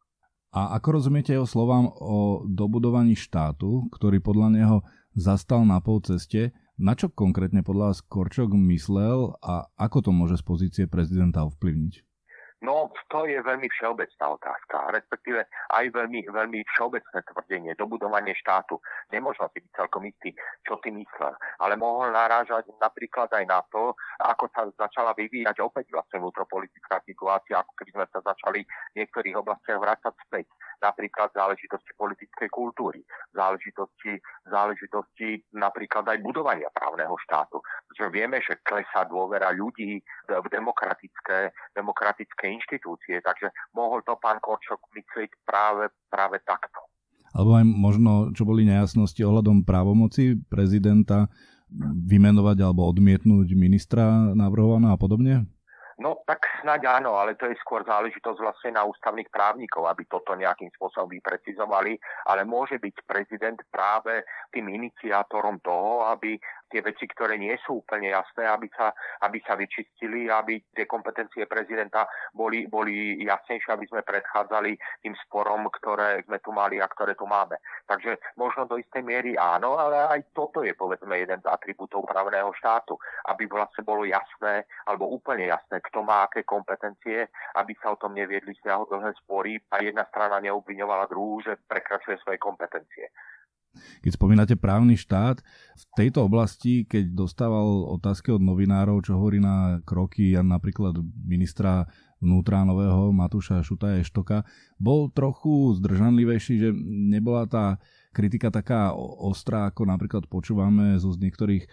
A 0.50 0.74
ako 0.82 0.98
rozumiete 0.98 1.30
jeho 1.30 1.46
slovám 1.46 1.94
o 2.02 2.42
dobudovaní 2.42 3.14
štátu, 3.14 3.86
ktorý 3.94 4.18
podľa 4.18 4.48
neho 4.50 4.76
zastal 5.14 5.66
na 5.66 5.82
pol 5.82 6.02
ceste. 6.02 6.54
Na 6.80 6.96
čo 6.96 7.12
konkrétne 7.12 7.60
podľa 7.60 7.92
vás 7.92 8.00
Korčok 8.00 8.56
myslel 8.56 9.36
a 9.44 9.68
ako 9.76 9.98
to 10.08 10.10
môže 10.16 10.40
z 10.40 10.44
pozície 10.48 10.84
prezidenta 10.88 11.44
ovplyvniť? 11.44 12.08
No, 12.60 12.92
to 13.08 13.24
je 13.24 13.40
veľmi 13.40 13.72
všeobecná 13.72 14.36
otázka, 14.36 14.92
respektíve 14.92 15.48
aj 15.72 15.84
veľmi, 15.96 16.28
veľmi 16.28 16.60
všeobecné 16.76 17.24
tvrdenie, 17.32 17.72
dobudovanie 17.72 18.36
štátu. 18.36 18.76
Nemôžno 19.08 19.48
si 19.48 19.64
byť 19.64 19.72
celkom 19.80 20.04
istý, 20.04 20.36
čo 20.68 20.76
ty 20.84 20.92
myslel, 20.92 21.32
ale 21.56 21.80
mohol 21.80 22.12
narážať 22.12 22.68
napríklad 22.76 23.32
aj 23.32 23.44
na 23.48 23.64
to, 23.72 23.96
ako 24.20 24.44
sa 24.52 24.68
začala 24.76 25.16
vyvíjať 25.16 25.56
opäť 25.64 25.88
vlastne 25.88 26.20
vnútropolitická 26.20 27.00
situácia, 27.08 27.64
ako 27.64 27.72
keby 27.80 27.96
sme 27.96 28.06
sa 28.12 28.20
začali 28.20 28.60
v 28.68 28.94
niektorých 29.00 29.40
oblastiach 29.40 29.80
vrácať 29.80 30.12
späť 30.28 30.44
napríklad 30.80 31.30
záležitosti 31.36 31.92
politickej 31.94 32.48
kultúry, 32.48 33.04
záležitosti, 33.36 34.18
záležitosti 34.48 35.44
napríklad 35.54 36.08
aj 36.08 36.18
budovania 36.24 36.72
právneho 36.72 37.14
štátu. 37.28 37.60
Pretože 37.88 38.08
vieme, 38.10 38.40
že 38.40 38.58
klesá 38.64 39.04
dôvera 39.06 39.52
ľudí 39.52 40.00
v 40.26 40.46
demokratické, 40.48 41.52
demokratické 41.76 42.44
inštitúcie, 42.50 43.20
takže 43.20 43.52
mohol 43.76 44.00
to 44.02 44.16
pán 44.16 44.40
Korčok 44.40 44.80
myslieť 44.96 45.30
práve, 45.44 45.92
práve 46.08 46.40
takto. 46.42 46.80
Alebo 47.30 47.54
aj 47.54 47.64
možno, 47.68 48.10
čo 48.34 48.42
boli 48.42 48.66
nejasnosti 48.66 49.22
ohľadom 49.22 49.62
právomoci 49.62 50.34
prezidenta 50.50 51.30
vymenovať 52.10 52.58
alebo 52.66 52.90
odmietnúť 52.90 53.54
ministra 53.54 54.34
navrhovaná 54.34 54.98
a 54.98 54.98
podobne? 54.98 55.46
No 56.00 56.24
tak 56.24 56.40
snáď 56.64 57.04
áno, 57.04 57.20
ale 57.20 57.36
to 57.36 57.44
je 57.44 57.60
skôr 57.60 57.84
záležitosť 57.84 58.40
vlastne 58.40 58.80
na 58.80 58.88
ústavných 58.88 59.28
právnikov, 59.28 59.84
aby 59.84 60.08
toto 60.08 60.32
nejakým 60.32 60.72
spôsobom 60.72 61.12
vyprecizovali, 61.12 62.00
ale 62.24 62.48
môže 62.48 62.80
byť 62.80 63.04
prezident 63.04 63.60
práve 63.68 64.24
tým 64.48 64.72
iniciátorom 64.72 65.60
toho, 65.60 66.08
aby 66.08 66.40
tie 66.70 66.80
veci, 66.80 67.04
ktoré 67.10 67.36
nie 67.36 67.58
sú 67.66 67.82
úplne 67.82 68.14
jasné, 68.14 68.46
aby 68.46 68.70
sa, 68.70 68.94
aby 69.26 69.42
sa 69.42 69.58
vyčistili, 69.58 70.30
aby 70.30 70.62
tie 70.70 70.86
kompetencie 70.86 71.44
prezidenta 71.50 72.06
boli, 72.32 72.70
boli 72.70 73.18
jasnejšie, 73.26 73.74
aby 73.74 73.86
sme 73.90 74.06
predchádzali 74.06 74.78
tým 75.02 75.14
sporom, 75.26 75.66
ktoré 75.68 76.22
sme 76.24 76.38
tu 76.38 76.54
mali 76.54 76.78
a 76.78 76.86
ktoré 76.86 77.18
tu 77.18 77.26
máme. 77.26 77.58
Takže 77.90 78.38
možno 78.38 78.70
do 78.70 78.78
istej 78.78 79.02
miery 79.02 79.34
áno, 79.34 79.74
ale 79.76 80.06
aj 80.06 80.30
toto 80.30 80.62
je 80.62 80.72
povedzme 80.78 81.18
jeden 81.18 81.42
z 81.42 81.50
atribútov 81.50 82.06
právneho 82.06 82.54
štátu, 82.54 82.94
aby 83.26 83.50
vlastne 83.50 83.82
bolo 83.82 84.06
jasné, 84.06 84.64
alebo 84.86 85.10
úplne 85.10 85.50
jasné, 85.50 85.82
kto 85.82 86.06
má 86.06 86.30
aké 86.30 86.46
kompetencie, 86.46 87.26
aby 87.58 87.74
sa 87.82 87.92
o 87.92 88.00
tom 88.00 88.14
neviedli 88.14 88.54
dlhé 88.62 89.10
spory 89.24 89.58
a 89.74 89.82
jedna 89.82 90.06
strana 90.06 90.38
neobviňovala 90.38 91.10
druhú, 91.10 91.42
že 91.42 91.58
prekračuje 91.66 92.20
svoje 92.22 92.38
kompetencie. 92.38 93.10
Keď 94.00 94.10
spomínate 94.16 94.54
právny 94.58 94.98
štát, 94.98 95.40
v 95.76 95.84
tejto 95.94 96.26
oblasti, 96.26 96.84
keď 96.84 97.14
dostával 97.14 97.86
otázky 97.94 98.34
od 98.34 98.42
novinárov, 98.42 99.04
čo 99.06 99.16
hovorí 99.16 99.38
na 99.38 99.78
kroky 99.86 100.34
napríklad 100.36 100.98
ministra 101.22 101.86
vnútra 102.20 102.68
nového 102.68 103.14
Matúša 103.16 103.64
Šutaja 103.64 104.02
Eštoka, 104.02 104.44
bol 104.76 105.08
trochu 105.08 105.78
zdržanlivejší, 105.80 106.54
že 106.60 106.70
nebola 107.10 107.48
tá 107.48 107.80
kritika 108.12 108.52
taká 108.52 108.92
ostrá, 108.96 109.70
ako 109.70 109.88
napríklad 109.88 110.28
počúvame 110.28 111.00
zo 111.00 111.14
z 111.14 111.22
niektorých 111.24 111.64
e, 111.64 111.68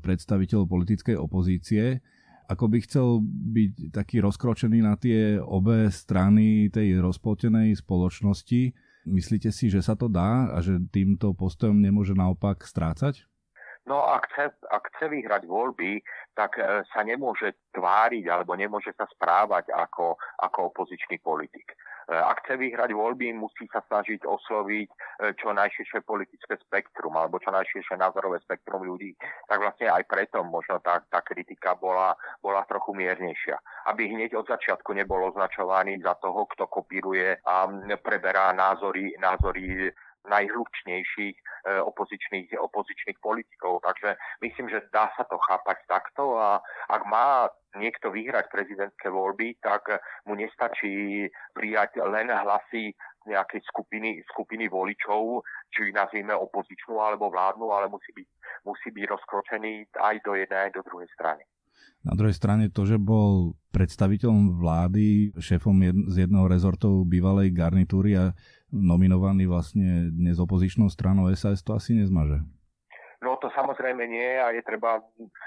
predstaviteľov 0.00 0.70
politickej 0.70 1.16
opozície. 1.18 2.00
Ako 2.48 2.68
by 2.68 2.78
chcel 2.84 3.22
byť 3.24 3.94
taký 3.94 4.20
rozkročený 4.24 4.78
na 4.82 4.94
tie 4.96 5.38
obe 5.38 5.88
strany 5.92 6.72
tej 6.72 7.00
rozpoltenej 7.00 7.76
spoločnosti, 7.78 8.91
Myslíte 9.02 9.50
si, 9.50 9.66
že 9.66 9.82
sa 9.82 9.98
to 9.98 10.06
dá 10.06 10.50
a 10.54 10.62
že 10.62 10.78
týmto 10.94 11.34
postojom 11.34 11.74
nemôže 11.74 12.14
naopak 12.14 12.62
strácať? 12.62 13.26
No 13.86 14.06
ak 14.06 14.30
chce, 14.30 14.46
ak 14.70 14.94
chce 14.94 15.10
vyhrať 15.10 15.42
voľby, 15.50 15.98
tak 16.38 16.54
e, 16.54 16.86
sa 16.94 17.02
nemôže 17.02 17.66
tváriť 17.74 18.30
alebo 18.30 18.54
nemôže 18.54 18.94
sa 18.94 19.10
správať 19.10 19.74
ako, 19.74 20.14
ako 20.38 20.58
opozičný 20.70 21.18
politik. 21.18 21.74
ak 22.06 22.46
chce 22.46 22.62
vyhrať 22.62 22.94
voľby, 22.94 23.34
musí 23.34 23.66
sa 23.74 23.82
snažiť 23.90 24.22
osloviť 24.22 24.88
e, 24.90 24.96
čo 25.34 25.50
najširšie 25.50 26.06
politické 26.06 26.54
spektrum 26.62 27.18
alebo 27.18 27.42
čo 27.42 27.50
najširšie 27.50 27.98
názorové 27.98 28.38
spektrum 28.46 28.86
ľudí. 28.86 29.18
Tak 29.50 29.58
vlastne 29.58 29.90
aj 29.90 30.06
preto 30.06 30.46
možno 30.46 30.78
tá, 30.78 31.02
tá 31.10 31.18
kritika 31.26 31.74
bola, 31.74 32.14
bola 32.38 32.62
trochu 32.70 32.94
miernejšia. 32.94 33.58
Aby 33.90 34.14
hneď 34.14 34.38
od 34.38 34.46
začiatku 34.46 34.94
nebol 34.94 35.26
označovaný 35.26 35.98
za 36.06 36.14
toho, 36.22 36.46
kto 36.54 36.70
kopíruje 36.70 37.34
a 37.42 37.66
preberá 37.98 38.54
názory, 38.54 39.18
názory 39.18 39.90
najhlučnejších 40.28 41.36
e, 41.36 41.42
opozičných, 41.82 42.54
opozičných 42.58 43.18
politikov. 43.18 43.82
Takže 43.82 44.14
myslím, 44.42 44.70
že 44.70 44.86
dá 44.94 45.10
sa 45.16 45.24
to 45.26 45.38
chápať 45.38 45.82
takto 45.88 46.38
a 46.38 46.62
ak 46.90 47.02
má 47.06 47.50
niekto 47.76 48.12
vyhrať 48.12 48.52
prezidentské 48.52 49.08
voľby, 49.08 49.56
tak 49.64 49.88
mu 50.28 50.36
nestačí 50.36 51.26
prijať 51.56 52.04
len 52.04 52.28
hlasy 52.28 52.92
nejakej 53.26 53.62
skupiny, 53.70 54.22
skupiny 54.34 54.66
voličov, 54.68 55.46
či 55.70 55.94
nazvime 55.94 56.34
opozičnú 56.34 56.98
alebo 56.98 57.30
vládnu, 57.30 57.70
ale 57.70 57.86
musí 57.88 58.10
byť, 58.12 58.28
musí 58.66 58.88
byť 58.90 59.04
rozkročený 59.08 59.94
aj 59.94 60.16
do 60.26 60.34
jednej, 60.34 60.68
aj 60.68 60.72
do 60.74 60.82
druhej 60.82 61.08
strany. 61.14 61.42
Na 62.02 62.18
druhej 62.18 62.34
strane 62.34 62.66
to, 62.66 62.82
že 62.82 62.98
bol 62.98 63.54
predstaviteľom 63.70 64.58
vlády, 64.58 65.30
šéfom 65.38 65.74
z 66.10 66.26
jedného 66.26 66.50
rezortov 66.50 67.06
bývalej 67.06 67.54
garnitúry 67.54 68.18
a 68.18 68.34
nominovaný 68.74 69.46
vlastne 69.46 70.10
dnes 70.10 70.42
opozičnou 70.42 70.90
stranou 70.90 71.30
SAS, 71.38 71.62
to 71.62 71.78
asi 71.78 71.94
nezmaže. 71.94 72.42
No 73.22 73.38
to 73.38 73.54
samozrejme 73.54 74.02
nie 74.10 74.34
a 74.34 74.50
je 74.50 74.66
treba, 74.66 74.98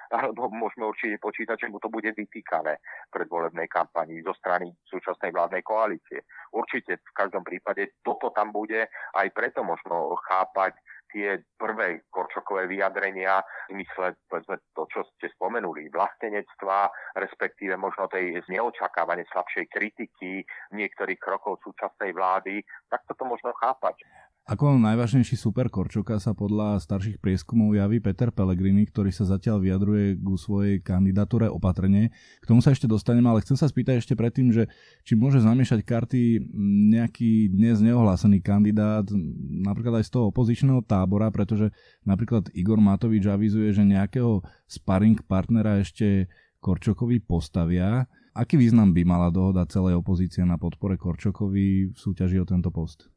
alebo 0.07 0.47
môžeme 0.47 0.87
určite 0.87 1.19
počítať, 1.19 1.59
že 1.59 1.67
mu 1.67 1.83
to 1.83 1.91
bude 1.91 2.07
vytýkané 2.07 2.79
pred 3.11 3.27
volebnej 3.27 3.67
kampani 3.67 4.23
zo 4.23 4.31
strany 4.39 4.71
súčasnej 4.87 5.35
vládnej 5.35 5.59
koalície. 5.59 6.23
Určite 6.55 7.03
v 7.03 7.11
každom 7.11 7.43
prípade 7.43 7.99
toto 7.99 8.31
tam 8.31 8.55
bude, 8.55 8.87
aj 9.19 9.27
preto 9.35 9.59
možno 9.67 10.15
chápať 10.23 10.79
tie 11.15 11.39
prvé 11.55 12.03
Korčokové 12.11 12.67
vyjadrenia 12.67 13.39
mysle, 13.71 14.19
povedzme, 14.27 14.59
to, 14.75 14.83
čo 14.91 15.07
ste 15.15 15.31
spomenuli, 15.31 15.87
vlastenectva, 15.87 16.91
respektíve 17.15 17.79
možno 17.79 18.11
tej 18.11 18.43
neočakávane 18.51 19.23
slabšej 19.31 19.71
kritiky 19.71 20.43
niektorých 20.75 21.15
krokov 21.15 21.63
súčasnej 21.63 22.11
vlády, 22.11 22.59
tak 22.91 23.07
toto 23.07 23.23
možno 23.23 23.55
chápať. 23.55 24.03
Ako 24.45 24.77
najvážnejší 24.77 25.41
super 25.41 25.73
Korčoka 25.73 26.21
sa 26.21 26.37
podľa 26.37 26.77
starších 26.77 27.17
prieskumov 27.17 27.73
javí 27.73 27.97
Peter 27.97 28.29
Pellegrini, 28.29 28.85
ktorý 28.85 29.09
sa 29.09 29.25
zatiaľ 29.25 29.57
vyjadruje 29.57 30.21
ku 30.21 30.37
svojej 30.37 30.85
kandidatúre 30.85 31.49
opatrne. 31.49 32.13
K 32.13 32.45
tomu 32.45 32.61
sa 32.61 32.69
ešte 32.69 32.85
dostaneme, 32.85 33.25
ale 33.25 33.41
chcem 33.41 33.57
sa 33.57 33.65
spýtať 33.65 34.05
ešte 34.05 34.13
predtým, 34.13 34.53
že 34.53 34.69
či 35.01 35.17
môže 35.17 35.41
zamiešať 35.41 35.81
karty 35.81 36.45
nejaký 36.93 37.57
dnes 37.57 37.81
neohlásený 37.81 38.45
kandidát, 38.45 39.09
napríklad 39.65 40.05
aj 40.05 40.05
z 40.05 40.11
toho 40.13 40.29
opozičného 40.29 40.85
tábora, 40.85 41.33
pretože 41.33 41.73
napríklad 42.05 42.45
Igor 42.53 42.77
Matovič 42.77 43.25
avizuje, 43.25 43.73
že 43.73 43.81
nejakého 43.81 44.45
sparring 44.69 45.25
partnera 45.25 45.81
ešte 45.81 46.29
Korčokovi 46.61 47.17
postavia. 47.17 48.05
Aký 48.37 48.61
význam 48.61 48.93
by 48.93 49.09
mala 49.09 49.33
dohoda 49.33 49.65
celej 49.65 49.97
opozície 49.97 50.45
na 50.45 50.61
podpore 50.61 51.01
Korčokovi 51.01 51.89
v 51.89 51.97
súťaži 51.97 52.37
o 52.37 52.45
tento 52.45 52.69
post? 52.69 53.14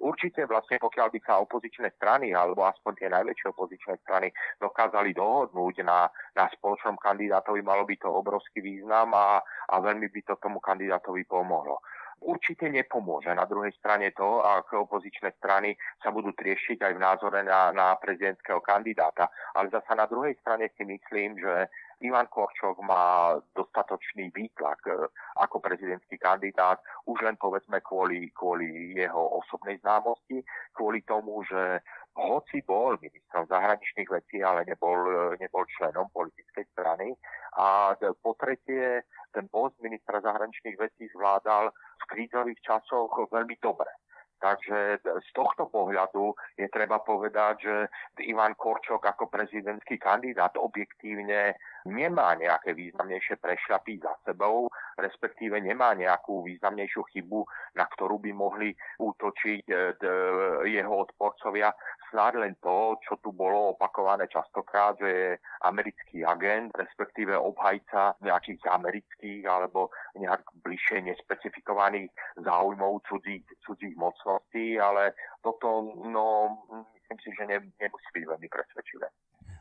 Určite 0.00 0.46
vlastne 0.48 0.80
pokiaľ 0.80 1.08
by 1.12 1.20
sa 1.22 1.42
opozičné 1.42 1.94
strany, 1.98 2.34
alebo 2.34 2.66
aspoň 2.66 2.92
tie 2.98 3.08
najväčšie 3.10 3.46
opozičné 3.54 3.94
strany 4.02 4.30
dokázali 4.58 5.14
dohodnúť 5.14 5.86
na, 5.86 6.08
na 6.34 6.44
spoločnom 6.54 6.98
kandidátovi, 6.98 7.60
malo 7.62 7.86
by 7.86 7.94
to 7.98 8.08
obrovský 8.10 8.64
význam 8.64 9.14
a, 9.14 9.38
a 9.70 9.74
veľmi 9.78 10.10
by 10.10 10.20
to 10.26 10.34
tomu 10.40 10.58
kandidátovi 10.58 11.24
pomohlo 11.26 11.82
určite 12.24 12.72
nepomôže. 12.72 13.30
Na 13.36 13.44
druhej 13.44 13.76
strane 13.76 14.10
to, 14.16 14.40
ak 14.40 14.72
opozičné 14.72 15.36
strany 15.38 15.76
sa 16.00 16.08
budú 16.08 16.32
triešiť 16.32 16.80
aj 16.80 16.92
v 16.96 17.02
názore 17.04 17.40
na, 17.44 17.70
na 17.70 17.94
prezidentského 18.00 18.64
kandidáta. 18.64 19.28
Ale 19.54 19.68
zasa 19.68 19.92
na 19.92 20.08
druhej 20.08 20.34
strane 20.40 20.72
si 20.74 20.82
myslím, 20.88 21.36
že 21.38 21.68
Ivan 22.04 22.28
Korčok 22.28 22.84
má 22.84 23.40
dostatočný 23.56 24.28
výtlak 24.28 24.76
e, 24.84 25.08
ako 25.40 25.56
prezidentský 25.64 26.20
kandidát, 26.20 26.84
už 27.08 27.24
len 27.24 27.40
povedzme 27.40 27.80
kvôli, 27.80 28.28
kvôli 28.36 28.92
jeho 28.92 29.40
osobnej 29.40 29.80
známosti, 29.80 30.44
kvôli 30.76 31.00
tomu, 31.08 31.40
že 31.48 31.80
hoci 32.14 32.60
bol 32.62 33.00
ministrom 33.00 33.48
zahraničných 33.48 34.10
vecí, 34.12 34.44
ale 34.44 34.68
nebol, 34.68 35.00
e, 35.08 35.40
nebol 35.40 35.64
členom 35.80 36.12
politickej 36.12 36.68
strany. 36.76 37.16
A 37.56 37.96
po 38.20 38.36
tretie, 38.36 39.08
ten 39.32 39.48
post 39.48 39.80
ministra 39.80 40.20
zahraničných 40.20 40.76
vecí 40.76 41.08
zvládal 41.16 41.72
v 41.72 42.04
krízových 42.12 42.60
časoch 42.60 43.10
veľmi 43.32 43.56
dobre. 43.64 43.88
Takže 44.44 45.00
z 45.00 45.28
tohto 45.32 45.72
pohľadu 45.72 46.36
je 46.60 46.68
treba 46.68 47.00
povedať, 47.00 47.54
že 47.64 47.76
Ivan 48.28 48.52
Korčok 48.52 49.00
ako 49.00 49.32
prezidentský 49.32 49.96
kandidát 49.96 50.52
objektívne 50.60 51.56
nemá 51.88 52.36
nejaké 52.36 52.76
významnejšie 52.76 53.40
prešľapy 53.40 54.04
za 54.04 54.12
sebou, 54.28 54.68
respektíve 55.00 55.56
nemá 55.64 55.96
nejakú 55.96 56.44
významnejšiu 56.44 57.08
chybu, 57.16 57.40
na 57.72 57.88
ktorú 57.88 58.20
by 58.20 58.36
mohli 58.36 58.76
útočiť 59.00 59.64
e, 59.64 59.76
jeho 60.68 60.92
odporcovia 60.92 61.72
snáď 62.14 62.46
len 62.46 62.54
to, 62.62 62.94
čo 63.02 63.18
tu 63.18 63.34
bolo 63.34 63.74
opakované 63.74 64.30
častokrát, 64.30 64.94
že 65.02 65.10
je 65.10 65.30
americký 65.66 66.22
agent, 66.22 66.70
respektíve 66.78 67.34
obhajca 67.34 68.14
nejakých 68.22 68.62
amerických 68.70 69.42
alebo 69.42 69.90
nejak 70.14 70.46
bližšie 70.62 71.10
nespecifikovaných 71.10 72.14
záujmov 72.38 73.02
cudzích, 73.10 73.42
cudzích 73.66 73.98
mocností, 73.98 74.78
ale 74.78 75.18
toto, 75.42 75.90
no, 76.06 76.54
myslím 76.94 77.18
si, 77.18 77.28
že 77.34 77.42
ne, 77.50 77.58
nemusí 77.82 78.08
byť 78.14 78.24
veľmi 78.30 78.46
presvedčivé. 78.46 79.10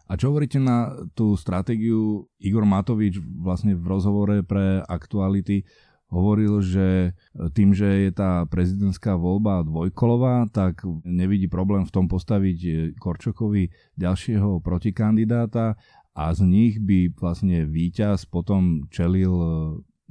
A 0.03 0.19
čo 0.19 0.29
hovoríte 0.29 0.62
na 0.62 0.93
tú 1.17 1.33
stratégiu 1.33 2.29
Igor 2.38 2.69
Matovič 2.69 3.17
vlastne 3.41 3.74
v 3.74 3.88
rozhovore 3.88 4.45
pre 4.45 4.86
aktuality 4.86 5.65
hovoril, 6.13 6.62
že 6.62 6.88
e, 7.10 7.50
tým, 7.50 7.74
že 7.74 8.08
je 8.08 8.12
tá 8.13 8.46
prezidentská 8.46 9.17
voľba 9.17 9.65
dvojkolová, 9.65 10.53
tak 10.53 10.86
nevidí 11.01 11.50
problém 11.50 11.89
v 11.89 11.93
tom 11.93 12.05
postaviť 12.05 12.60
e, 12.62 12.72
Korčokovi 13.01 13.98
ďalšieho 13.98 14.62
protikandidáta 14.62 15.74
a 16.13 16.24
z 16.38 16.46
nich 16.46 16.77
by 16.77 17.10
vlastne 17.17 17.65
víťaz 17.65 18.29
potom 18.29 18.86
čelil 18.93 19.34
e, 19.34 19.50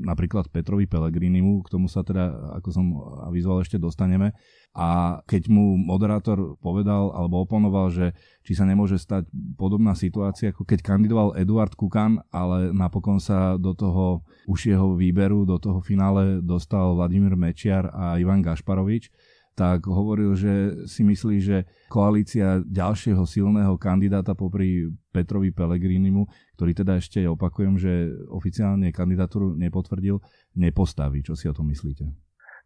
napríklad 0.03 0.51
Petrovi 0.51 0.91
Pelegrinimu, 0.91 1.63
k 1.63 1.73
tomu 1.73 1.87
sa 1.87 2.03
teda, 2.03 2.55
ako 2.59 2.69
som 2.75 2.87
avizoval, 3.31 3.63
ešte 3.63 3.79
dostaneme. 3.79 4.35
A 4.75 5.21
keď 5.29 5.53
mu 5.53 5.79
moderátor 5.79 6.59
povedal 6.59 7.15
alebo 7.15 7.45
oponoval, 7.45 7.93
že 7.93 8.17
či 8.43 8.59
sa 8.59 8.67
nemôže 8.67 8.99
stať 8.99 9.31
podobná 9.55 9.95
situácia, 9.95 10.51
ako 10.51 10.67
keď 10.67 10.83
kandidoval 10.83 11.39
Eduard 11.39 11.73
Kukan, 11.79 12.25
ale 12.35 12.75
napokon 12.75 13.23
sa 13.23 13.55
do 13.57 13.73
toho 13.73 14.27
užšieho 14.51 14.99
výberu, 14.99 15.47
do 15.47 15.61
toho 15.63 15.79
finále 15.85 16.43
dostal 16.43 16.99
Vladimír 16.99 17.39
Mečiar 17.39 17.89
a 17.95 18.19
Ivan 18.19 18.43
Gašparovič, 18.43 19.13
tak 19.53 19.85
hovoril, 19.85 20.33
že 20.33 20.85
si 20.89 21.05
myslí, 21.05 21.37
že 21.45 21.69
koalícia 21.93 22.65
ďalšieho 22.65 23.23
silného 23.29 23.77
kandidáta 23.77 24.33
popri 24.33 24.89
Petrovi 25.13 25.53
Pelegrinimu, 25.53 26.25
ktorý 26.57 26.73
teda 26.73 26.97
ešte 26.97 27.21
opakujem, 27.29 27.77
že 27.77 28.09
oficiálne 28.33 28.89
kandidatúru 28.89 29.53
nepotvrdil, 29.57 30.17
nepostaví. 30.57 31.21
Čo 31.21 31.37
si 31.37 31.47
o 31.49 31.57
tom 31.57 31.69
myslíte? 31.69 32.09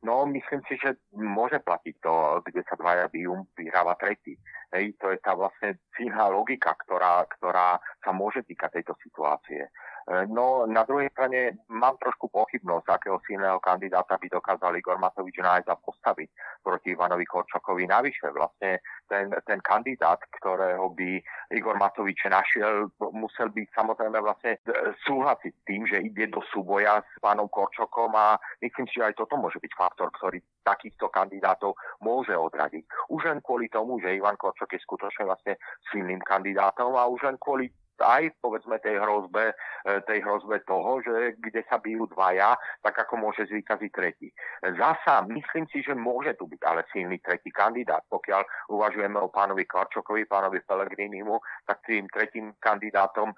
No, 0.07 0.23
myslím 0.29 0.63
si, 0.71 0.79
že 0.79 0.95
môže 1.11 1.59
platiť 1.59 1.95
to, 1.99 2.45
kde 2.47 2.63
sa 2.69 2.79
dvaja 2.79 3.11
bijú, 3.11 3.49
vyhráva 3.59 3.99
tretí. 3.99 4.39
Hej, 4.71 4.95
to 5.03 5.11
je 5.11 5.19
tá 5.19 5.35
vlastne 5.35 5.83
fína 5.99 6.31
logika, 6.31 6.79
ktorá, 6.87 7.27
ktorá 7.27 7.81
sa 8.05 8.15
môže 8.15 8.47
týkať 8.47 8.79
tejto 8.79 8.95
situácie. 9.03 9.67
No 10.07 10.71
na 10.71 10.87
druhej 10.87 11.11
strane 11.11 11.59
mám 11.67 11.99
trošku 11.99 12.31
pochybnosť, 12.31 12.87
akého 12.87 13.19
silného 13.27 13.59
kandidáta 13.59 14.15
by 14.15 14.31
dokázal 14.31 14.79
Igor 14.79 15.03
Matovič 15.03 15.35
nájsť 15.43 15.67
a 15.67 15.83
postaviť 15.83 16.31
proti 16.63 16.95
Ivanovi 16.95 17.27
Korčokovi. 17.27 17.91
Navyše 17.91 18.31
vlastne 18.31 18.79
ten, 19.11 19.35
ten 19.43 19.59
kandidát, 19.67 20.23
ktorého 20.39 20.95
by 20.95 21.19
Igor 21.59 21.75
Matovič 21.75 22.23
našiel, 22.31 22.87
musel 23.19 23.51
by 23.51 23.67
samozrejme 23.75 24.23
vlastne 24.23 24.63
súhlasiť 25.11 25.53
s 25.53 25.63
tým, 25.67 25.83
že 25.91 25.99
ide 25.99 26.31
do 26.31 26.39
súboja 26.55 27.03
s 27.03 27.19
pánom 27.19 27.51
Korčokom 27.51 28.15
a 28.15 28.39
myslím 28.63 28.87
si, 28.87 29.03
že 29.03 29.11
aj 29.11 29.19
toto 29.19 29.35
môže 29.35 29.59
byť 29.59 29.73
faktor, 29.75 30.15
ktorý 30.23 30.39
takýchto 30.63 31.11
kandidátov 31.11 31.75
môže 31.99 32.31
odradiť. 32.31 33.11
Už 33.11 33.27
len 33.27 33.43
kvôli 33.43 33.67
tomu, 33.67 33.99
že 33.99 34.15
Ivan 34.15 34.39
Korčok 34.39 34.71
je 34.71 34.87
skutočne 34.87 35.27
vlastne 35.27 35.59
silným 35.91 36.23
kandidátom 36.23 36.95
a 36.95 37.11
už 37.11 37.27
len 37.27 37.39
kvôli 37.43 37.67
aj 38.01 38.23
povedzme 38.41 38.79
tej 38.81 39.01
hrozbe, 39.01 39.53
e, 39.53 40.01
tej 40.05 40.25
hrozbe 40.25 40.61
toho, 40.65 41.01
že 41.03 41.37
kde 41.41 41.63
sa 41.69 41.81
bijú 41.81 42.09
dvaja, 42.11 42.57
tak 42.83 42.97
ako 43.07 43.21
môže 43.21 43.49
zvýťaziť 43.49 43.91
tretí. 43.93 44.29
Zasa 44.63 45.25
myslím 45.29 45.65
si, 45.71 45.81
že 45.81 45.97
môže 45.97 46.35
tu 46.37 46.49
byť 46.49 46.61
ale 46.65 46.85
silný 46.93 47.19
tretí 47.21 47.53
kandidát. 47.53 48.05
Pokiaľ 48.09 48.73
uvažujeme 48.73 49.19
o 49.21 49.33
pánovi 49.33 49.65
Kvarčokovi, 49.65 50.29
pánovi 50.29 50.61
Pelegrinimu, 50.65 51.41
tak 51.65 51.85
tým 51.87 52.09
tretím 52.13 52.53
kandidátom, 52.61 53.33
e, 53.33 53.37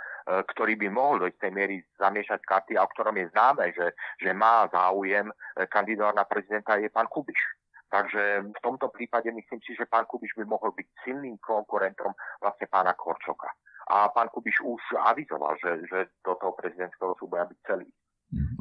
ktorý 0.54 0.74
by 0.80 0.88
mohol 0.90 1.16
do 1.22 1.26
istej 1.30 1.50
miery 1.54 1.82
zamiešať 1.98 2.40
karty 2.44 2.72
a 2.78 2.84
o 2.84 2.90
ktorom 2.90 3.16
je 3.18 3.30
známe, 3.30 3.72
že, 3.74 3.94
že 4.22 4.30
má 4.34 4.66
záujem 4.70 5.30
kandidát 5.70 6.14
na 6.14 6.24
prezidenta, 6.24 6.78
je 6.78 6.88
pán 6.90 7.10
Kubiš. 7.10 7.58
Takže 7.88 8.52
v 8.52 8.60
tomto 8.60 8.92
prípade 8.92 9.32
myslím 9.32 9.60
si, 9.64 9.72
že 9.72 9.88
pán 9.88 10.04
Kubiš 10.04 10.36
by 10.36 10.44
mohol 10.44 10.76
byť 10.76 10.86
silným 11.08 11.40
konkurentom 11.40 12.12
vlastne 12.40 12.68
pána 12.68 12.92
Korčoka. 12.92 13.48
A 13.88 14.12
pán 14.12 14.28
Kubiš 14.28 14.60
už 14.64 14.82
avizoval, 15.00 15.56
že, 15.58 15.80
že 15.88 16.12
do 16.20 16.36
toho 16.36 16.52
prezidentského 16.52 17.16
súboja 17.16 17.48
byť 17.48 17.58
celý. 17.64 17.88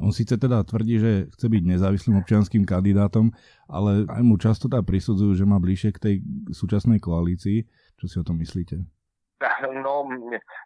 On 0.00 0.08
síce 0.08 0.32
teda 0.40 0.64
tvrdí, 0.64 0.96
že 0.96 1.12
chce 1.36 1.46
byť 1.52 1.62
nezávislým 1.68 2.16
občianským 2.24 2.64
kandidátom, 2.64 3.28
ale 3.68 4.08
aj 4.08 4.22
mu 4.24 4.40
často 4.40 4.64
tá 4.64 4.80
prisudzujú, 4.80 5.36
že 5.36 5.44
má 5.44 5.60
bližšie 5.60 5.92
k 5.92 6.00
tej 6.00 6.14
súčasnej 6.56 6.96
koalícii. 7.04 7.68
Čo 8.00 8.06
si 8.08 8.16
o 8.16 8.24
tom 8.24 8.40
myslíte? 8.40 8.80
No, 9.86 10.02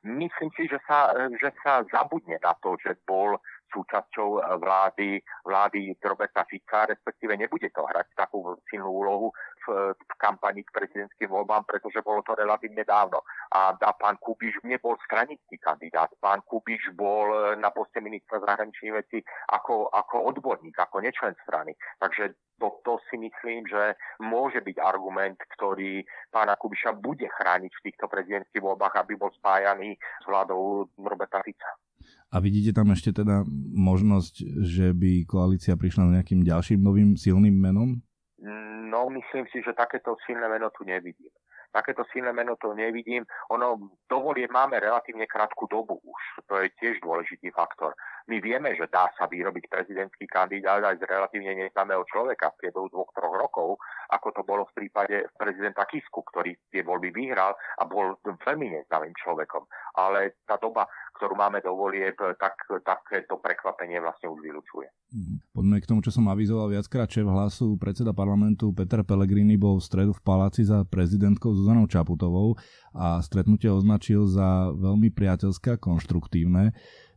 myslím 0.01 0.51
si, 0.57 0.65
že 0.65 0.81
sa, 0.89 1.13
že 1.37 1.53
sa 1.61 1.85
zabudne 1.93 2.41
na 2.41 2.57
to, 2.57 2.77
že 2.81 2.97
bol 3.05 3.37
súčasťou 3.73 4.61
vlády, 4.61 5.21
vlády 5.45 5.97
Roberta 6.01 6.45
Fica, 6.45 6.85
respektíve 6.89 7.37
nebude 7.37 7.73
to 7.73 7.85
hrať 7.89 8.13
takú 8.17 8.57
silnú 8.69 8.93
úlohu 8.93 9.29
v, 9.65 9.95
v 9.95 10.13
kampani 10.19 10.67
k 10.67 10.75
prezidentským 10.75 11.31
voľbám, 11.31 11.65
pretože 11.65 12.03
bolo 12.03 12.21
to 12.27 12.35
relatívne 12.35 12.83
dávno. 12.83 13.23
A, 13.55 13.75
a 13.75 13.91
pán 13.95 14.19
Kubiš 14.19 14.63
nebol 14.67 14.99
stranický 15.07 15.59
kandidát. 15.63 16.11
Pán 16.19 16.43
Kubiš 16.45 16.93
bol 16.95 17.31
eh, 17.33 17.43
na 17.59 17.71
poste 17.71 18.03
ministra 18.03 18.43
zahraničných 18.43 18.95
vecí 18.95 19.19
ako, 19.51 19.91
ako 19.91 20.29
odborník, 20.35 20.75
ako 20.79 21.03
nečlen 21.03 21.35
strany. 21.47 21.75
Takže 22.03 22.35
toto 22.63 23.03
si 23.11 23.19
myslím, 23.19 23.67
že 23.67 23.99
môže 24.23 24.63
byť 24.63 24.77
argument, 24.79 25.39
ktorý 25.59 26.07
pána 26.31 26.55
Kubiša 26.55 26.95
bude 26.95 27.27
chrániť 27.27 27.73
v 27.75 27.85
týchto 27.91 28.07
prezidentských 28.07 28.63
voľbách, 28.63 28.95
aby 29.03 29.19
bol 29.19 29.35
spájaný 29.35 29.99
s 29.99 30.25
vládou 30.31 30.87
Roberta 31.03 31.43
Fica. 31.43 31.71
A 32.33 32.41
vidíte 32.41 32.73
tam 32.73 32.91
ešte 32.95 33.13
teda 33.13 33.45
možnosť, 33.77 34.35
že 34.65 34.97
by 34.97 35.29
koalícia 35.29 35.77
prišla 35.77 36.09
s 36.09 36.15
nejakým 36.17 36.41
ďalším 36.43 36.81
novým 36.81 37.11
silným 37.15 37.53
menom? 37.53 38.01
No, 38.43 39.07
myslím 39.11 39.47
si, 39.47 39.63
že 39.63 39.71
takéto 39.71 40.19
silné 40.27 40.51
meno 40.51 40.71
tu 40.75 40.83
nevidím. 40.83 41.31
Takéto 41.73 42.05
silné 42.13 42.37
meno 42.37 42.59
to 42.61 42.77
nevidím. 42.77 43.25
Ono, 43.49 43.97
dovolie 44.05 44.45
máme 44.45 44.77
relatívne 44.77 45.25
krátku 45.25 45.65
dobu 45.71 45.97
už. 46.05 46.23
To 46.45 46.61
je 46.61 46.69
tiež 46.77 47.01
dôležitý 47.01 47.49
faktor. 47.49 47.97
My 48.29 48.45
vieme, 48.45 48.77
že 48.77 48.93
dá 48.93 49.09
sa 49.17 49.25
vyrobiť 49.25 49.73
prezidentský 49.73 50.29
kandidát 50.29 50.85
aj 50.85 51.01
z 51.01 51.09
relatívne 51.09 51.57
neznámeho 51.57 52.05
človeka 52.13 52.53
v 52.53 52.59
priebehu 52.61 52.93
dvoch, 52.93 53.09
troch 53.17 53.33
rokov, 53.33 53.81
ako 54.13 54.29
to 54.37 54.43
bolo 54.45 54.69
v 54.69 54.85
prípade 54.85 55.25
prezidenta 55.33 55.89
Kisku, 55.89 56.21
ktorý 56.29 56.53
tie 56.69 56.85
voľby 56.85 57.09
vyhral 57.09 57.57
a 57.57 57.83
bol 57.89 58.21
veľmi 58.21 58.77
neznámym 58.77 59.17
človekom. 59.17 59.65
Ale 59.97 60.45
tá 60.45 60.61
doba 60.61 60.85
ktorú 61.17 61.37
máme 61.37 61.61
do 61.61 61.77
volieb, 61.77 62.17
tak 62.19 62.57
takéto 62.83 63.39
prekvapenie 63.39 64.01
vlastne 64.01 64.33
už 64.33 64.41
vylučuje. 64.41 64.89
Mhm. 65.13 65.35
Poďme 65.53 65.77
k 65.79 65.89
tomu, 65.89 66.01
čo 66.01 66.11
som 66.11 66.27
avizoval 66.33 66.73
viackrát. 66.73 67.09
Šéf 67.09 67.29
hlasu 67.29 67.77
predseda 67.77 68.17
parlamentu 68.17 68.73
Peter 68.73 69.05
Pellegrini 69.05 69.61
bol 69.61 69.79
v 69.79 69.87
stredu 69.87 70.13
v 70.17 70.25
paláci 70.25 70.65
za 70.65 70.83
prezidentkou 70.89 71.53
Zuzanou 71.53 71.85
Čaputovou 71.87 72.57
a 72.97 73.21
stretnutie 73.21 73.69
označil 73.69 74.25
za 74.27 74.73
veľmi 74.73 75.13
priateľské 75.13 75.77
a 75.77 75.81
konštruktívne. 75.81 76.73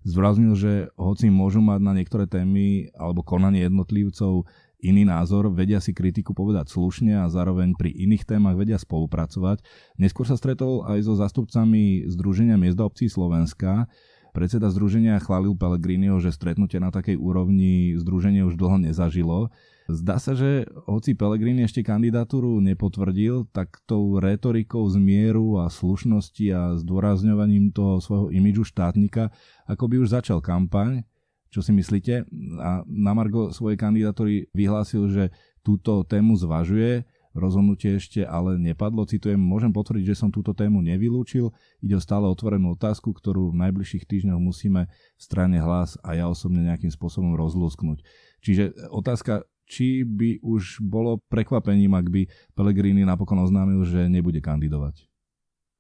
Zvraznil, 0.06 0.54
že 0.54 0.74
hoci 1.02 1.34
môžu 1.34 1.66
mať 1.66 1.80
na 1.82 1.98
niektoré 1.98 2.30
témy 2.30 2.94
alebo 2.94 3.26
konanie 3.26 3.66
jednotlivcov 3.66 4.46
iný 4.82 5.08
názor, 5.08 5.52
vedia 5.54 5.80
si 5.80 5.96
kritiku 5.96 6.36
povedať 6.36 6.72
slušne 6.72 7.24
a 7.24 7.32
zároveň 7.32 7.76
pri 7.76 7.94
iných 7.94 8.28
témach 8.28 8.58
vedia 8.58 8.80
spolupracovať. 8.80 9.64
Neskôr 10.02 10.26
sa 10.28 10.36
stretol 10.36 10.84
aj 10.88 11.06
so 11.06 11.14
zastupcami 11.16 12.10
Združenia 12.10 12.60
miesta 12.60 12.84
obcí 12.84 13.08
Slovenska. 13.08 13.88
Predseda 14.36 14.68
združenia 14.68 15.16
chválil 15.24 15.56
Pellegriniho, 15.56 16.20
že 16.20 16.36
stretnutie 16.36 16.76
na 16.76 16.92
takej 16.92 17.16
úrovni 17.16 17.96
združenie 17.96 18.44
už 18.44 18.60
dlho 18.60 18.84
nezažilo. 18.84 19.48
Zdá 19.88 20.20
sa, 20.20 20.36
že 20.36 20.68
hoci 20.92 21.16
Pellegrini 21.16 21.64
ešte 21.64 21.80
kandidatúru 21.88 22.60
nepotvrdil, 22.60 23.48
tak 23.56 23.80
tou 23.88 24.20
retorikou 24.20 24.84
zmieru 24.92 25.64
a 25.64 25.72
slušnosti 25.72 26.46
a 26.52 26.76
zdôrazňovaním 26.76 27.72
toho 27.72 28.04
svojho 28.04 28.28
imidžu 28.36 28.68
štátnika 28.68 29.32
ako 29.72 29.84
by 29.88 29.96
už 30.04 30.20
začal 30.20 30.44
kampaň 30.44 31.08
čo 31.56 31.64
si 31.64 31.72
myslíte? 31.72 32.28
A 32.60 32.84
na 32.84 33.16
Margo 33.16 33.56
svojej 33.56 33.80
kandidatúry 33.80 34.52
vyhlásil, 34.52 35.08
že 35.08 35.24
túto 35.64 36.04
tému 36.04 36.36
zvažuje, 36.36 37.08
rozhodnutie 37.32 37.96
ešte 37.96 38.28
ale 38.28 38.60
nepadlo. 38.60 39.08
Citujem, 39.08 39.40
môžem 39.40 39.72
potvrdiť, 39.72 40.12
že 40.12 40.20
som 40.20 40.36
túto 40.36 40.52
tému 40.52 40.84
nevylúčil. 40.84 41.56
Ide 41.80 41.96
o 41.96 42.04
stále 42.04 42.28
otvorenú 42.28 42.76
otázku, 42.76 43.16
ktorú 43.16 43.56
v 43.56 43.60
najbližších 43.64 44.04
týždňoch 44.04 44.40
musíme 44.44 44.92
v 44.92 45.22
strane 45.24 45.64
hlas 45.64 45.96
a 46.04 46.20
ja 46.20 46.28
osobne 46.28 46.68
nejakým 46.68 46.92
spôsobom 46.92 47.40
rozlúsknuť. 47.40 48.04
Čiže 48.44 48.92
otázka, 48.92 49.48
či 49.64 50.04
by 50.04 50.44
už 50.44 50.84
bolo 50.84 51.24
prekvapením, 51.32 51.96
ak 51.96 52.08
by 52.12 52.22
Pellegrini 52.52 53.08
napokon 53.08 53.40
oznámil, 53.40 53.88
že 53.88 54.12
nebude 54.12 54.44
kandidovať. 54.44 55.15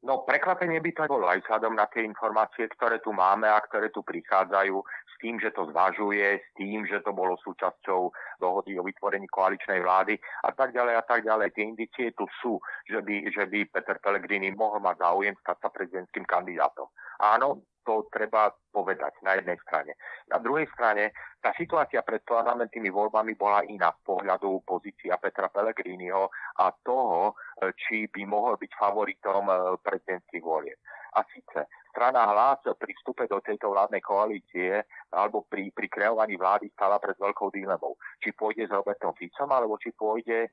No 0.05 0.21
prekvapenie 0.21 0.77
by 0.85 0.91
to 0.93 1.03
bolo 1.09 1.25
aj 1.25 1.41
vzhľadom 1.41 1.73
na 1.73 1.89
tie 1.89 2.05
informácie, 2.05 2.69
ktoré 2.69 3.01
tu 3.01 3.09
máme 3.09 3.49
a 3.49 3.57
ktoré 3.57 3.89
tu 3.89 4.05
prichádzajú 4.05 4.77
s 4.85 5.13
tým, 5.17 5.41
že 5.41 5.49
to 5.49 5.65
zvažuje, 5.73 6.45
s 6.45 6.49
tým, 6.53 6.85
že 6.85 7.01
to 7.01 7.09
bolo 7.09 7.33
súčasťou 7.41 8.13
dohody 8.37 8.77
o 8.77 8.85
vytvorení 8.85 9.25
koaličnej 9.25 9.81
vlády 9.81 10.13
a 10.45 10.53
tak 10.53 10.77
ďalej 10.77 11.01
a 11.01 11.03
tak 11.09 11.25
ďalej. 11.25 11.57
Tie 11.57 11.65
indície 11.65 12.13
tu 12.13 12.29
sú, 12.37 12.61
že 12.85 13.01
by, 13.01 13.33
že 13.33 13.49
by 13.49 13.65
Peter 13.73 13.97
Pellegrini 13.97 14.53
mohol 14.53 14.77
mať 14.85 15.01
záujem 15.01 15.33
stať 15.41 15.57
sa 15.57 15.69
prezidentským 15.73 16.29
kandidátom. 16.29 16.85
Áno, 17.25 17.65
to 17.85 18.09
treba 18.09 18.49
povedať 18.73 19.21
na 19.21 19.37
jednej 19.37 19.61
strane. 19.61 19.93
Na 20.27 20.41
druhej 20.41 20.65
strane, 20.73 21.13
tá 21.39 21.53
situácia 21.53 22.01
pred 22.01 22.25
parlamentnými 22.25 22.89
voľbami 22.89 23.37
bola 23.37 23.61
iná 23.69 23.93
z 23.93 24.01
pohľadu 24.01 24.65
pozícia 24.65 25.21
Petra 25.21 25.47
Pellegriniho 25.53 26.27
a 26.59 26.73
toho, 26.81 27.37
či 27.77 28.09
by 28.09 28.25
mohol 28.25 28.57
byť 28.57 28.71
favoritom 28.75 29.43
eh, 29.47 29.57
prezidentských 29.79 30.43
volieb. 30.43 30.81
A 31.15 31.23
síce 31.31 31.69
strana 31.95 32.27
hlas 32.27 32.59
pri 32.75 32.91
vstupe 32.99 33.23
do 33.31 33.39
tejto 33.39 33.71
vládnej 33.71 34.03
koalície 34.03 34.83
alebo 35.15 35.47
pri, 35.47 35.71
pri 35.71 35.87
kreovaní 35.87 36.35
vlády 36.35 36.67
stala 36.75 36.99
pred 36.99 37.15
veľkou 37.15 37.55
dilemou. 37.55 37.95
Či 38.19 38.35
pôjde 38.35 38.67
s 38.67 38.75
Robertom 38.75 39.15
Ficom, 39.15 39.47
alebo 39.47 39.79
či 39.79 39.95
pôjde 39.95 40.51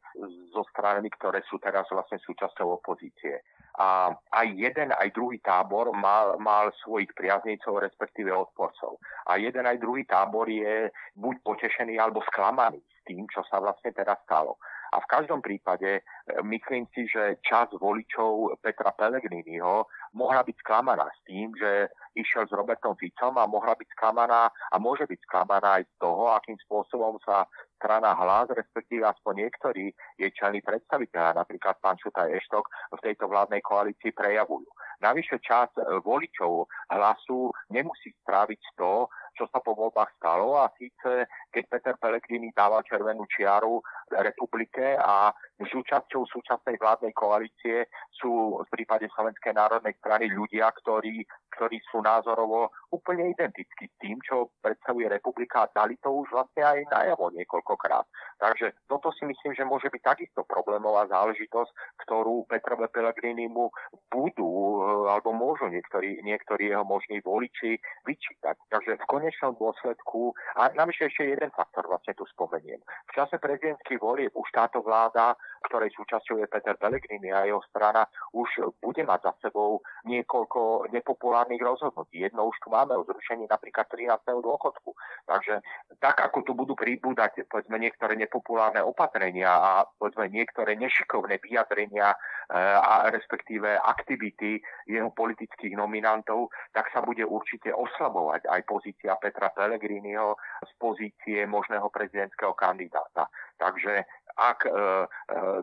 so 0.54 0.62
stranami, 0.70 1.10
ktoré 1.10 1.42
sú 1.50 1.58
teraz 1.58 1.90
vlastne 1.90 2.22
súčasťou 2.22 2.78
opozície. 2.78 3.42
A 3.82 4.14
aj 4.14 4.46
jeden, 4.54 4.94
aj 4.94 5.10
druhý 5.10 5.42
tábor 5.42 5.90
mal, 5.90 6.38
mal 6.38 6.70
svojich 6.86 7.10
priaznicov, 7.18 7.82
respektíve 7.82 8.30
odporcov. 8.30 9.02
A 9.26 9.40
jeden, 9.42 9.66
aj 9.66 9.82
druhý 9.82 10.06
tábor 10.06 10.46
je 10.46 10.92
buď 11.18 11.42
potešený, 11.42 11.98
alebo 11.98 12.22
sklamaný 12.30 12.78
s 12.78 13.00
tým, 13.02 13.26
čo 13.32 13.42
sa 13.50 13.58
vlastne 13.58 13.90
teraz 13.90 14.20
stalo. 14.28 14.60
A 14.92 15.00
v 15.00 15.08
každom 15.08 15.40
prípade 15.40 15.88
e, 15.88 16.00
myslím 16.44 16.84
si, 16.92 17.08
že 17.08 17.40
čas 17.40 17.72
voličov 17.72 18.60
Petra 18.60 18.92
Pellegriniho 18.92 19.88
mohla 20.12 20.44
byť 20.44 20.56
sklamaná 20.60 21.08
s 21.08 21.20
tým, 21.24 21.48
že 21.56 21.88
išiel 22.12 22.44
s 22.44 22.52
Robertom 22.52 22.92
Ficom 23.00 23.40
a 23.40 23.48
mohla 23.48 23.72
byť 23.72 23.88
sklamaná 23.96 24.52
a 24.52 24.76
môže 24.76 25.08
byť 25.08 25.20
sklamaná 25.24 25.80
aj 25.80 25.88
z 25.88 25.94
toho, 25.96 26.36
akým 26.36 26.60
spôsobom 26.68 27.16
sa 27.24 27.48
strana 27.80 28.14
hlas, 28.14 28.46
respektíve 28.52 29.02
aspoň 29.02 29.48
niektorí 29.48 29.90
jej 30.14 30.30
čelní 30.36 30.62
predstaviteľa, 30.62 31.40
napríklad 31.40 31.80
pán 31.82 31.98
Šutaj 31.98 32.30
Eštok, 32.30 32.68
v 32.94 33.00
tejto 33.02 33.26
vládnej 33.26 33.58
koalícii 33.64 34.14
prejavujú. 34.14 34.68
Navyše 35.02 35.42
čas 35.42 35.72
e, 35.74 35.82
voličov 36.04 36.70
hlasu 36.92 37.50
nemusí 37.74 38.14
stráviť 38.22 38.60
to, 38.78 39.10
čo 39.32 39.48
sa 39.48 39.58
po 39.64 39.72
voľbách 39.72 40.16
stalo 40.20 40.60
a 40.60 40.70
síce 40.76 41.26
keď 41.50 41.64
Peter 41.68 41.94
Pellegrini 41.96 42.52
dával 42.52 42.84
červenú 42.84 43.24
čiaru 43.28 43.80
republike 44.20 44.96
a 45.00 45.32
súčasťou 45.62 46.26
súčasnej 46.28 46.76
vládnej 46.76 47.14
koalície 47.16 47.86
sú 48.12 48.60
v 48.60 48.68
prípade 48.70 49.08
Slovenskej 49.14 49.56
národnej 49.56 49.94
strany 49.98 50.28
ľudia, 50.30 50.68
ktorí, 50.82 51.24
ktorí 51.54 51.78
sú 51.88 52.04
názorovo 52.04 52.70
úplne 52.92 53.32
identickí 53.32 53.88
s 53.88 53.96
tým, 53.98 54.18
čo 54.20 54.52
predstavuje 54.60 55.08
republika 55.08 55.64
a 55.64 55.72
dali 55.72 55.96
to 56.02 56.12
už 56.12 56.28
vlastne 56.30 56.62
aj 56.62 56.78
najavo 56.92 57.32
niekoľkokrát. 57.34 58.04
Takže 58.42 58.74
toto 58.90 59.14
si 59.16 59.24
myslím, 59.24 59.54
že 59.54 59.64
môže 59.64 59.88
byť 59.88 60.02
takisto 60.02 60.42
problémová 60.44 61.08
záležitosť, 61.08 61.72
ktorú 62.04 62.44
Petrovi 62.50 62.90
Pellegrini 62.92 63.46
mu 63.48 63.72
budú 64.10 64.82
alebo 65.08 65.32
môžu 65.32 65.70
niektorí, 65.72 66.20
niektorí 66.26 66.74
jeho 66.74 66.84
možní 66.84 67.22
voliči 67.22 67.78
vyčítať. 68.04 68.56
Takže 68.68 68.98
v 68.98 69.08
konečnom 69.08 69.31
dôsledku, 69.40 70.34
a 70.56 70.68
navyše 70.76 71.08
ešte 71.08 71.24
jeden 71.24 71.50
faktor 71.54 71.88
vlastne 71.88 72.12
tu 72.12 72.26
spomeniem. 72.28 72.80
V 72.82 73.12
čase 73.14 73.40
prezidentských 73.40 74.00
volieb 74.00 74.32
už 74.34 74.48
táto 74.52 74.84
vláda, 74.84 75.38
ktorej 75.64 75.94
súčasťou 75.94 76.42
je 76.42 76.50
Peter 76.50 76.76
Pellegrini 76.76 77.32
a 77.32 77.46
jeho 77.46 77.62
strana, 77.70 78.04
už 78.34 78.74
bude 78.82 79.02
mať 79.06 79.20
za 79.30 79.32
sebou 79.48 79.80
niekoľko 80.04 80.90
nepopulárnych 80.92 81.62
rozhodnutí. 81.62 82.26
Jedno 82.26 82.50
už 82.50 82.56
tu 82.60 82.68
máme 82.68 82.98
o 82.98 83.06
zrušení 83.06 83.46
napríklad 83.48 83.86
13. 83.88 84.18
dôchodku. 84.42 84.92
Takže 85.26 85.62
tak, 86.02 86.20
ako 86.20 86.42
tu 86.42 86.52
budú 86.52 86.74
pribúdať 86.74 87.46
povedzme 87.46 87.78
niektoré 87.78 88.18
nepopulárne 88.18 88.82
opatrenia 88.82 89.50
a 89.50 89.72
povedzme 89.98 90.28
niektoré 90.28 90.74
nešikovné 90.76 91.38
vyjadrenia 91.38 92.12
e, 92.12 92.16
a 92.58 93.08
respektíve 93.12 93.78
aktivity 93.78 94.58
jeho 94.88 95.10
politických 95.14 95.78
nominantov, 95.78 96.50
tak 96.74 96.90
sa 96.90 97.00
bude 97.00 97.22
určite 97.22 97.70
oslabovať 97.70 98.48
aj 98.48 98.60
pozícia 98.66 99.11
Petra 99.16 99.50
Pellegriniho 99.50 100.36
z 100.64 100.72
pozície 100.78 101.46
možného 101.46 101.90
prezidentského 101.90 102.54
kandidáta. 102.54 103.28
Takže 103.58 104.04
ak 104.36 104.64
e, 104.64 104.70
e, 104.70 104.76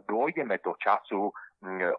dôjdeme 0.06 0.62
do 0.62 0.78
času 0.78 1.34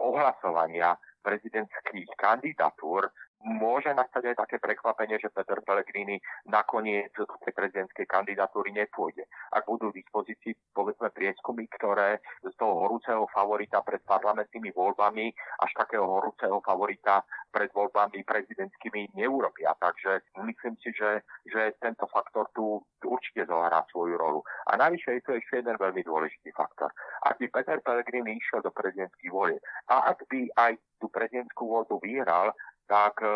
ohlasovania 0.00 0.96
prezidentských 1.20 2.16
kandidatúr, 2.16 3.12
môže 3.44 3.88
nastať 3.96 4.32
aj 4.32 4.36
také 4.46 4.56
prekvapenie, 4.60 5.16
že 5.16 5.32
Peter 5.32 5.64
Pellegrini 5.64 6.20
nakoniec 6.48 7.08
do 7.16 7.24
tej 7.40 7.56
prezidentskej 7.56 8.04
kandidatúry 8.04 8.72
nepôjde. 8.76 9.24
Ak 9.56 9.64
budú 9.64 9.88
v 9.88 10.04
dispozícii, 10.04 10.52
povedzme, 10.76 11.08
prieskumy, 11.08 11.64
ktoré 11.80 12.20
z 12.44 12.54
toho 12.60 12.84
horúceho 12.84 13.24
favorita 13.32 13.80
pred 13.80 14.04
parlamentnými 14.04 14.76
voľbami 14.76 15.32
až 15.64 15.70
takého 15.72 16.04
horúceho 16.04 16.60
favorita 16.60 17.24
pred 17.48 17.72
voľbami 17.72 18.22
prezidentskými 18.28 19.16
neurobia. 19.16 19.72
Takže 19.80 20.36
myslím 20.44 20.76
si, 20.84 20.92
že, 20.92 21.24
že 21.48 21.74
tento 21.80 22.04
faktor 22.12 22.52
tu 22.52 22.84
určite 23.04 23.48
zohrá 23.48 23.82
svoju 23.88 24.20
rolu. 24.20 24.40
A 24.68 24.76
navyše 24.76 25.18
je 25.18 25.24
to 25.24 25.32
ešte 25.34 25.64
jeden 25.64 25.80
veľmi 25.80 26.04
dôležitý 26.04 26.52
faktor. 26.52 26.92
Ak 27.24 27.40
by 27.40 27.48
Peter 27.48 27.80
Pellegrini 27.80 28.36
išiel 28.36 28.60
do 28.60 28.70
prezidentských 28.70 29.32
volieb 29.32 29.60
a 29.88 30.12
ak 30.12 30.28
by 30.28 30.52
aj 30.60 30.76
tú 31.00 31.08
prezidentskú 31.08 31.64
voľbu 31.64 31.96
vyhral, 32.04 32.52
tak 32.90 33.22
e, 33.22 33.30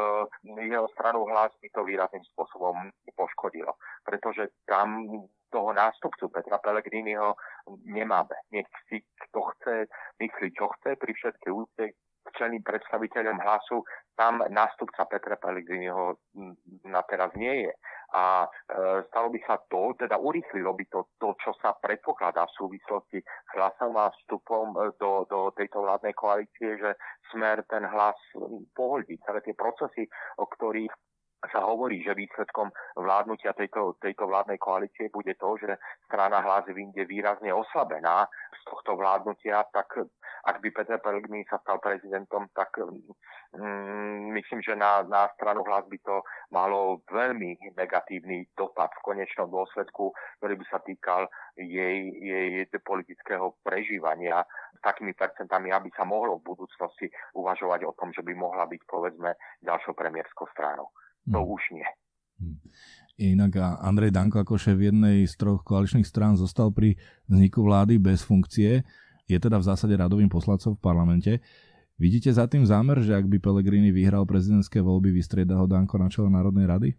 jeho 0.66 0.90
stranu 0.90 1.22
hlas 1.30 1.54
by 1.62 1.68
to 1.70 1.86
výrazným 1.86 2.26
spôsobom 2.34 2.90
poškodilo. 3.14 3.78
Pretože 4.02 4.50
tam 4.66 5.06
toho 5.54 5.70
nástupcu 5.70 6.28
Petra 6.34 6.58
Pellegriniho 6.58 7.38
nemáme. 7.86 8.34
Nech 8.50 8.66
si 8.90 8.98
kto 9.30 9.40
chce 9.54 9.86
myslí, 10.18 10.48
čo 10.58 10.66
chce, 10.74 10.98
pri 10.98 11.12
všetkej 11.14 11.52
úcte 11.54 11.84
k 12.24 12.28
členým 12.40 12.64
predstaviteľom 12.64 13.36
hlasu, 13.38 13.84
tam 14.16 14.40
nástupca 14.48 15.04
Petra 15.04 15.36
Pellegriniho 15.36 16.16
na 16.88 17.02
teraz 17.04 17.30
nie 17.36 17.68
je 17.68 17.72
a 18.14 18.46
e, 18.46 18.48
stalo 19.10 19.26
by 19.34 19.40
sa 19.42 19.58
to, 19.66 19.90
teda 19.98 20.14
urýchlilo 20.14 20.70
by 20.78 20.86
to, 20.86 21.10
to, 21.18 21.34
čo 21.42 21.50
sa 21.58 21.74
predpokladá 21.74 22.46
v 22.46 22.56
súvislosti 22.56 23.18
s 23.18 23.50
hlasom 23.58 23.98
a 23.98 24.14
vstupom 24.14 24.70
e, 24.70 24.94
do, 25.02 25.26
do 25.26 25.50
tejto 25.58 25.82
vládnej 25.82 26.14
koalície, 26.14 26.78
že 26.78 26.94
smer 27.34 27.66
ten 27.66 27.82
hlas 27.82 28.14
pohodí. 28.70 29.18
Celé 29.26 29.42
tie 29.42 29.58
procesy, 29.58 30.06
o 30.38 30.46
ktorých 30.46 30.94
sa 31.50 31.60
hovorí, 31.66 32.00
že 32.00 32.16
výsledkom 32.16 32.72
vládnutia 32.96 33.52
tejto, 33.52 34.00
tejto 34.00 34.24
vládnej 34.24 34.56
koalície 34.56 35.12
bude 35.12 35.34
to, 35.36 35.60
že 35.60 35.76
strana 36.08 36.40
hlas 36.40 36.64
vyjde 36.70 37.04
výrazne 37.04 37.52
oslabená 37.52 38.24
tohto 38.64 38.96
vládnutia, 38.96 39.64
tak 39.70 40.02
ak 40.44 40.60
by 40.60 40.68
Peter 40.72 41.00
Pellegrini 41.00 41.44
sa 41.48 41.56
stal 41.64 41.80
prezidentom, 41.80 42.52
tak 42.52 42.76
mm, 42.76 44.32
myslím, 44.36 44.60
že 44.60 44.76
na, 44.76 45.00
na 45.08 45.28
stranu 45.36 45.64
hlas 45.64 45.88
by 45.88 45.98
to 46.04 46.20
malo 46.52 47.00
veľmi 47.08 47.56
negatívny 47.76 48.48
dopad 48.52 48.92
v 49.00 49.04
konečnom 49.14 49.48
dôsledku, 49.48 50.12
ktorý 50.40 50.54
by 50.60 50.66
sa 50.68 50.78
týkal 50.84 51.28
jej, 51.56 52.12
jej 52.20 52.68
politického 52.84 53.56
prežívania 53.64 54.44
s 54.76 54.80
takými 54.84 55.16
percentami, 55.16 55.72
aby 55.72 55.88
sa 55.96 56.04
mohlo 56.04 56.40
v 56.40 56.52
budúcnosti 56.52 57.08
uvažovať 57.32 57.88
o 57.88 57.96
tom, 57.96 58.12
že 58.12 58.20
by 58.20 58.36
mohla 58.36 58.68
byť 58.68 58.82
povedzme 58.84 59.32
ďalšou 59.64 59.96
premiérskou 59.96 60.44
stranou. 60.52 60.92
To 61.32 61.40
hmm. 61.40 61.52
už 61.56 61.62
nie. 61.72 61.88
Inak 63.14 63.54
Andrej 63.78 64.10
Danko 64.10 64.42
ako 64.42 64.58
šéf 64.58 64.74
jednej 64.74 65.22
z 65.30 65.38
troch 65.38 65.62
koaličných 65.62 66.02
strán 66.02 66.34
zostal 66.34 66.74
pri 66.74 66.98
vzniku 67.30 67.62
vlády 67.62 68.02
bez 68.02 68.26
funkcie. 68.26 68.82
Je 69.30 69.38
teda 69.38 69.62
v 69.62 69.68
zásade 69.70 69.94
radovým 69.94 70.26
poslancom 70.26 70.74
v 70.74 70.82
parlamente. 70.82 71.32
Vidíte 71.94 72.34
za 72.34 72.50
tým 72.50 72.66
zámer, 72.66 72.98
že 73.06 73.14
ak 73.14 73.30
by 73.30 73.38
Pellegrini 73.38 73.94
vyhral 73.94 74.26
prezidentské 74.26 74.82
voľby, 74.82 75.14
vystrieda 75.14 75.54
ho 75.54 75.70
Danko 75.70 75.94
na 75.94 76.10
čele 76.10 76.26
Národnej 76.26 76.66
rady? 76.66 76.90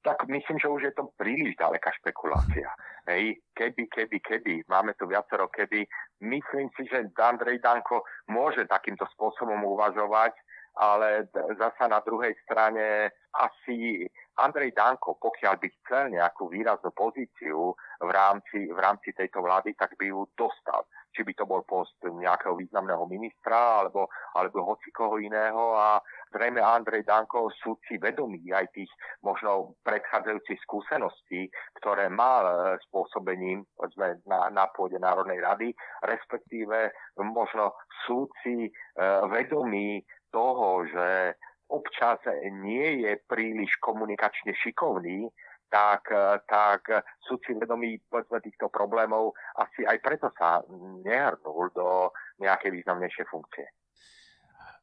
Tak 0.00 0.24
myslím, 0.24 0.56
že 0.56 0.72
už 0.72 0.80
je 0.88 0.92
to 0.96 1.12
príliš 1.20 1.52
ďaleká 1.60 1.92
špekulácia. 2.00 2.72
Hej, 3.12 3.44
keby, 3.52 3.92
keby, 3.92 4.18
keby, 4.24 4.54
máme 4.72 4.96
tu 4.96 5.04
viacero 5.04 5.52
keby. 5.52 5.84
Myslím 6.24 6.72
si, 6.80 6.88
že 6.88 7.12
Andrej 7.12 7.60
Danko 7.60 8.08
môže 8.32 8.64
takýmto 8.64 9.04
spôsobom 9.12 9.60
uvažovať, 9.68 10.32
ale 10.78 11.26
zasa 11.34 11.90
na 11.90 11.98
druhej 12.06 12.38
strane 12.46 13.10
asi 13.34 14.06
Andrej 14.38 14.70
Danko, 14.70 15.18
pokiaľ 15.18 15.58
by 15.58 15.68
chcel 15.82 16.14
nejakú 16.14 16.46
výraznú 16.46 16.94
pozíciu 16.94 17.74
v 17.98 18.10
rámci, 18.10 18.70
v 18.70 18.78
rámci 18.78 19.10
tejto 19.10 19.42
vlády, 19.42 19.74
tak 19.74 19.98
by 19.98 20.14
ju 20.14 20.30
dostal. 20.38 20.86
Či 21.10 21.26
by 21.26 21.32
to 21.34 21.44
bol 21.50 21.66
post 21.66 21.98
nejakého 22.06 22.54
významného 22.54 23.02
ministra 23.10 23.82
alebo, 23.82 24.06
alebo 24.38 24.62
hoci 24.62 24.94
koho 24.94 25.18
iného 25.18 25.74
a 25.74 25.98
zrejme 26.30 26.62
Andrej 26.62 27.02
Danko 27.02 27.50
sú 27.58 27.74
si 27.90 27.98
vedomí 27.98 28.46
aj 28.54 28.70
tých 28.70 28.90
možno 29.26 29.74
predchádzajúcich 29.82 30.62
skúseností, 30.62 31.50
ktoré 31.82 32.06
mal 32.06 32.46
e, 32.46 32.54
spôsobením 32.86 33.66
sme 33.90 34.22
na, 34.30 34.46
na 34.54 34.70
pôde 34.70 35.02
Národnej 35.02 35.42
rady, 35.42 35.74
respektíve 36.06 36.94
možno 37.18 37.74
sú 38.06 38.30
si 38.46 38.68
e, 38.68 38.70
vedomí 39.34 39.98
toho, 40.30 40.84
že 40.88 41.36
občas 41.68 42.18
nie 42.64 43.04
je 43.04 43.20
príliš 43.28 43.76
komunikačne 43.84 44.56
šikovný, 44.56 45.28
tak, 45.68 46.08
tak 46.48 46.80
sú 47.28 47.36
si 47.44 47.52
vedomí 47.52 48.00
povedzme, 48.08 48.40
týchto 48.40 48.72
problémov. 48.72 49.36
Asi 49.52 49.84
aj 49.84 50.00
preto 50.00 50.32
sa 50.32 50.64
nehrnul 51.04 51.68
do 51.76 52.08
nejakej 52.40 52.72
významnejšej 52.72 53.26
funkcie. 53.28 53.68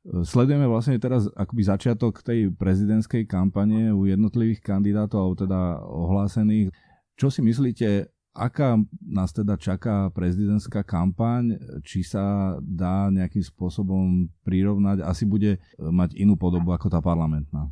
Sledujeme 0.06 0.70
vlastne 0.70 1.02
teraz 1.02 1.26
akoby 1.34 1.66
začiatok 1.66 2.22
tej 2.22 2.54
prezidentskej 2.54 3.26
kampane 3.26 3.90
u 3.90 4.06
jednotlivých 4.06 4.62
kandidátov, 4.62 5.18
alebo 5.18 5.36
teda 5.42 5.62
ohlásených. 5.82 6.70
Čo 7.18 7.34
si 7.34 7.42
myslíte, 7.42 8.14
Aká 8.36 8.76
nás 9.00 9.32
teda 9.32 9.56
čaká 9.56 10.12
prezidentská 10.12 10.84
kampaň? 10.84 11.56
Či 11.88 12.04
sa 12.04 12.56
dá 12.60 13.08
nejakým 13.08 13.40
spôsobom 13.40 14.28
prirovnať? 14.44 15.08
Asi 15.08 15.24
bude 15.24 15.64
mať 15.80 16.20
inú 16.20 16.36
podobu 16.36 16.76
ako 16.76 16.92
tá 16.92 17.00
parlamentná. 17.00 17.72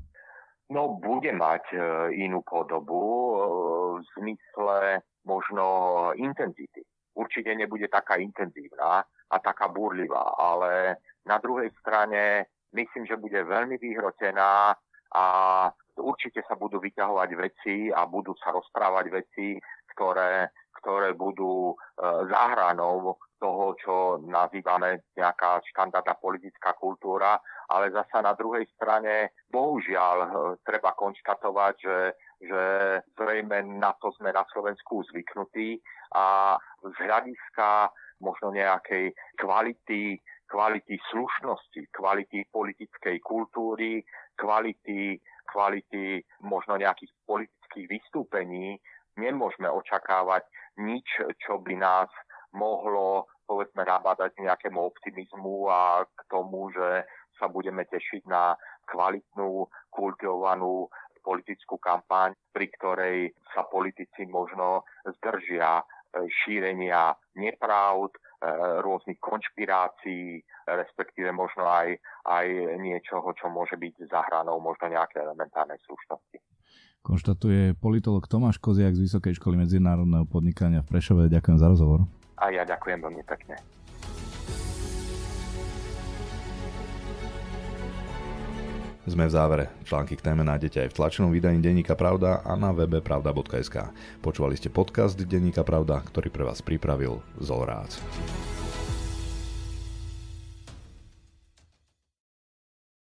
No, 0.71 0.97
bude 1.03 1.35
mať 1.35 1.75
e, 1.75 1.79
inú 2.23 2.39
podobu 2.47 3.03
e, 3.03 3.35
v 3.99 4.05
zmysle 4.15 5.03
možno 5.27 5.65
intenzity. 6.15 6.87
Určite 7.13 7.51
nebude 7.53 7.91
taká 7.91 8.15
intenzívna 8.15 9.03
a 9.03 9.35
taká 9.43 9.67
burlivá, 9.67 10.33
ale 10.39 11.03
na 11.27 11.37
druhej 11.43 11.69
strane 11.77 12.47
myslím, 12.71 13.05
že 13.05 13.19
bude 13.19 13.37
veľmi 13.43 13.77
vyhrotená 13.77 14.73
a 15.13 15.25
určite 16.01 16.41
sa 16.49 16.57
budú 16.57 16.81
vyťahovať 16.81 17.29
veci 17.37 17.75
a 17.93 18.09
budú 18.09 18.33
sa 18.41 18.49
rozprávať 18.49 19.05
veci, 19.13 19.61
ktoré, 19.93 20.49
ktoré 20.81 21.13
budú 21.13 21.71
e, 21.71 21.75
záhranou 22.27 23.15
toho, 23.39 23.65
čo 23.79 23.95
nazývame 24.23 25.03
nejaká 25.15 25.63
štandardná 25.71 26.15
politická 26.19 26.75
kultúra, 26.75 27.39
ale 27.71 27.91
zasa 27.91 28.23
na 28.23 28.35
druhej 28.35 28.67
strane, 28.75 29.31
bohužiaľ, 29.47 30.17
e, 30.23 30.27
treba 30.65 30.91
konštatovať, 30.97 31.73
že, 31.79 31.99
že 32.43 32.63
zrejme 33.15 33.63
na 33.79 33.95
to 34.01 34.11
sme 34.19 34.35
na 34.35 34.43
Slovensku 34.51 35.03
zvyknutí 35.11 35.79
a 36.15 36.57
z 36.83 36.95
hľadiska 36.99 37.91
možno 38.19 38.51
nejakej 38.55 39.11
kvality 39.39 40.19
kvality 40.53 41.01
slušnosti, 41.09 41.89
kvality 41.89 42.45
politickej 42.53 43.17
kultúry, 43.25 44.05
kvality, 44.37 45.17
kvality 45.49 46.21
možno 46.45 46.77
nejakých 46.77 47.09
politických 47.25 47.89
vystúpení 47.89 48.77
nemôžeme 49.17 49.69
očakávať 49.69 50.43
nič, 50.79 51.05
čo 51.43 51.61
by 51.61 51.75
nás 51.77 52.09
mohlo 52.53 53.27
povedzme 53.43 53.83
nabádať 53.83 54.39
nejakému 54.39 54.79
optimizmu 54.79 55.67
a 55.67 56.07
k 56.07 56.19
tomu, 56.31 56.71
že 56.71 57.03
sa 57.37 57.51
budeme 57.51 57.83
tešiť 57.85 58.23
na 58.29 58.55
kvalitnú, 58.87 59.67
kultivovanú 59.91 60.87
politickú 61.23 61.79
kampaň, 61.79 62.35
pri 62.51 62.67
ktorej 62.75 63.17
sa 63.55 63.63
politici 63.67 64.27
možno 64.27 64.83
zdržia 65.07 65.79
e, 65.79 65.83
šírenia 66.43 67.15
nepravd, 67.39 68.11
e, 68.11 68.19
rôznych 68.83 69.23
konšpirácií, 69.23 70.43
respektíve 70.67 71.31
možno 71.31 71.63
aj, 71.63 71.95
aj 72.27 72.47
niečoho, 72.79 73.31
čo 73.39 73.47
môže 73.47 73.79
byť 73.79 74.11
zahranou 74.11 74.59
možno 74.59 74.91
nejaké 74.91 75.23
elementárnej 75.23 75.79
slušnosti. 75.87 76.52
Konštatuje 77.03 77.75
politolog 77.77 78.23
Tomáš 78.25 78.57
Koziak 78.57 78.95
z 78.95 79.03
Vysokej 79.03 79.35
školy 79.35 79.59
medzinárodného 79.59 80.23
podnikania 80.23 80.81
v 80.81 80.97
Prešove. 80.97 81.27
Ďakujem 81.27 81.57
za 81.59 81.67
rozhovor. 81.67 82.07
A 82.39 82.49
ja 82.49 82.63
ďakujem 82.63 83.03
veľmi 83.03 83.23
pekne. 83.27 83.59
Sme 89.03 89.27
v 89.27 89.35
závere. 89.35 89.67
Články 89.83 90.15
k 90.15 90.31
téme 90.31 90.47
nájdete 90.47 90.87
aj 90.87 90.89
v 90.89 90.95
tlačenom 90.95 91.27
vydaní 91.35 91.59
Denníka 91.59 91.91
Pravda 91.91 92.39
a 92.39 92.55
na 92.55 92.71
webe 92.71 93.03
pravda.sk. 93.03 93.91
Počúvali 94.23 94.55
ste 94.55 94.71
podcast 94.71 95.19
Denníka 95.19 95.67
Pravda, 95.67 95.99
ktorý 96.07 96.31
pre 96.31 96.47
vás 96.47 96.63
pripravil 96.63 97.19
Zolrác. 97.35 97.99